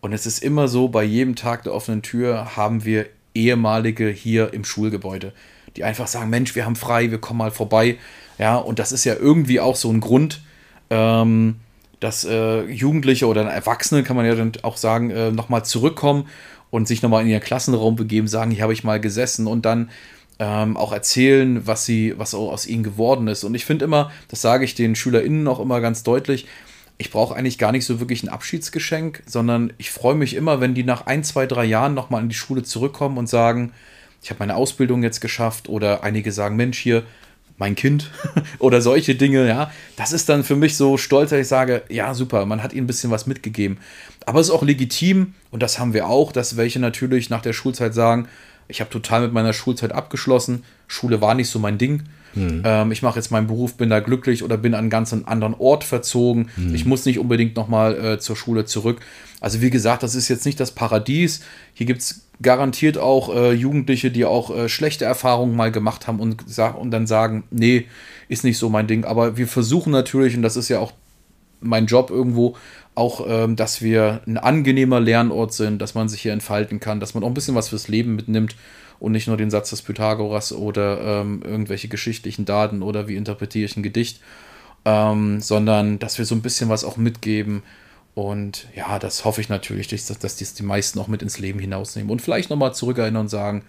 [0.00, 4.52] Und es ist immer so, bei jedem Tag der offenen Tür haben wir ehemalige hier
[4.52, 5.32] im Schulgebäude,
[5.76, 7.98] die einfach sagen, Mensch, wir haben frei, wir kommen mal vorbei.
[8.38, 10.40] Ja, und das ist ja irgendwie auch so ein Grund,
[10.88, 11.56] ähm,
[12.00, 16.26] dass äh, Jugendliche oder Erwachsene, kann man ja dann auch sagen, äh, nochmal zurückkommen
[16.70, 19.90] und sich nochmal in ihren Klassenraum begeben, sagen, hier habe ich mal gesessen und dann
[20.40, 23.44] ähm, auch erzählen, was sie, was aus ihnen geworden ist.
[23.44, 26.46] Und ich finde immer, das sage ich den SchülerInnen auch immer ganz deutlich,
[26.96, 30.74] ich brauche eigentlich gar nicht so wirklich ein Abschiedsgeschenk, sondern ich freue mich immer, wenn
[30.74, 33.72] die nach ein, zwei, drei Jahren nochmal in die Schule zurückkommen und sagen,
[34.22, 37.04] ich habe meine Ausbildung jetzt geschafft oder einige sagen, Mensch, hier,
[37.56, 38.10] mein Kind
[38.58, 39.70] oder solche Dinge, ja.
[39.96, 42.84] Das ist dann für mich so stolz, dass ich sage, ja, super, man hat ihnen
[42.84, 43.78] ein bisschen was mitgegeben.
[44.26, 47.52] Aber es ist auch legitim, und das haben wir auch, dass welche natürlich nach der
[47.52, 48.28] Schulzeit sagen,
[48.70, 52.04] ich habe total mit meiner Schulzeit abgeschlossen, Schule war nicht so mein Ding.
[52.64, 55.54] Ähm, ich mache jetzt meinen Beruf, bin da glücklich oder bin an einen ganz anderen
[55.54, 56.48] Ort verzogen.
[56.74, 59.00] Ich muss nicht unbedingt nochmal äh, zur Schule zurück.
[59.40, 61.40] Also wie gesagt, das ist jetzt nicht das Paradies.
[61.74, 66.20] Hier gibt es garantiert auch äh, Jugendliche, die auch äh, schlechte Erfahrungen mal gemacht haben
[66.20, 66.44] und,
[66.78, 67.86] und dann sagen, nee,
[68.28, 69.04] ist nicht so mein Ding.
[69.04, 70.92] Aber wir versuchen natürlich, und das ist ja auch
[71.60, 72.56] mein Job irgendwo,
[73.00, 77.14] auch, ähm, dass wir ein angenehmer Lernort sind, dass man sich hier entfalten kann, dass
[77.14, 78.54] man auch ein bisschen was fürs Leben mitnimmt
[78.98, 83.64] und nicht nur den Satz des Pythagoras oder ähm, irgendwelche geschichtlichen Daten oder wie interpretiere
[83.64, 84.20] ich ein Gedicht,
[84.84, 87.62] ähm, sondern dass wir so ein bisschen was auch mitgeben.
[88.14, 92.10] Und ja, das hoffe ich natürlich, dass, dass die meisten auch mit ins Leben hinausnehmen
[92.10, 93.64] und vielleicht nochmal zurückerinnern und sagen,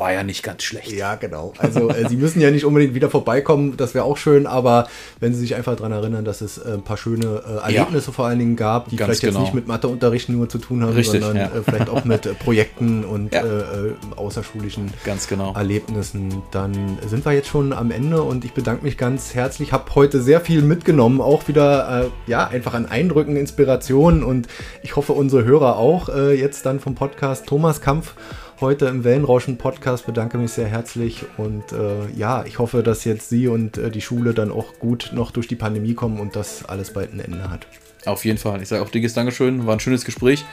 [0.00, 0.90] war ja nicht ganz schlecht.
[0.92, 1.52] Ja, genau.
[1.58, 4.88] Also äh, Sie müssen ja nicht unbedingt wieder vorbeikommen, das wäre auch schön, aber
[5.20, 8.26] wenn Sie sich einfach daran erinnern, dass es äh, ein paar schöne äh, Erlebnisse vor
[8.26, 9.38] allen Dingen gab, die Ganz vielleicht genau.
[9.40, 11.44] jetzt nicht mit Matheunterricht nur zu tun haben, Richtig, sondern ja.
[11.56, 13.42] äh, vielleicht auch mit Projekten und Ja.
[13.44, 15.52] äh, außerschulischen Ganz genau.
[15.54, 16.42] Erlebnissen.
[16.50, 19.72] Dann sind wir jetzt schon am Ende und ich bedanke mich ganz herzlich.
[19.72, 24.48] Habe heute sehr viel mitgenommen, auch wieder äh, ja einfach an Eindrücken, Inspirationen und
[24.82, 26.08] ich hoffe unsere Hörer auch.
[26.10, 28.14] Jetzt dann vom Podcast Thomas Kampf
[28.60, 33.30] heute im Wellenrauschen Podcast bedanke mich sehr herzlich und äh, ja, ich hoffe, dass jetzt
[33.30, 36.64] Sie und äh, die Schule dann auch gut noch durch die Pandemie kommen und das
[36.66, 37.66] alles bald ein Ende hat.
[38.04, 38.60] Auf jeden Fall.
[38.60, 40.44] Ich sage auch dickes Dankeschön, war ein schönes Gespräch.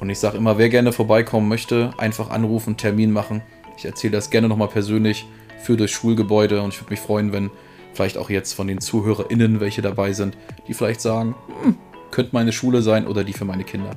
[0.00, 3.42] Und ich sage immer, wer gerne vorbeikommen möchte, einfach anrufen, Termin machen.
[3.78, 5.26] Ich erzähle das gerne nochmal persönlich
[5.62, 7.50] für das Schulgebäude und ich würde mich freuen, wenn
[7.94, 10.36] vielleicht auch jetzt von den ZuhörerInnen welche dabei sind,
[10.68, 11.76] die vielleicht sagen, hm,
[12.10, 13.92] könnte meine Schule sein oder die für meine Kinder.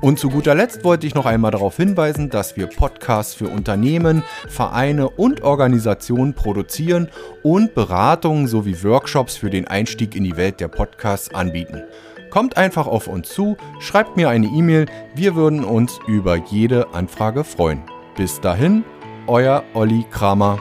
[0.00, 4.22] Und zu guter Letzt wollte ich noch einmal darauf hinweisen, dass wir Podcasts für Unternehmen,
[4.48, 7.08] Vereine und Organisationen produzieren
[7.42, 11.82] und Beratungen sowie Workshops für den Einstieg in die Welt der Podcasts anbieten.
[12.30, 17.44] Kommt einfach auf uns zu, schreibt mir eine E-Mail, wir würden uns über jede Anfrage
[17.44, 17.82] freuen.
[18.16, 18.84] Bis dahin,
[19.26, 20.58] euer Olli Kramer.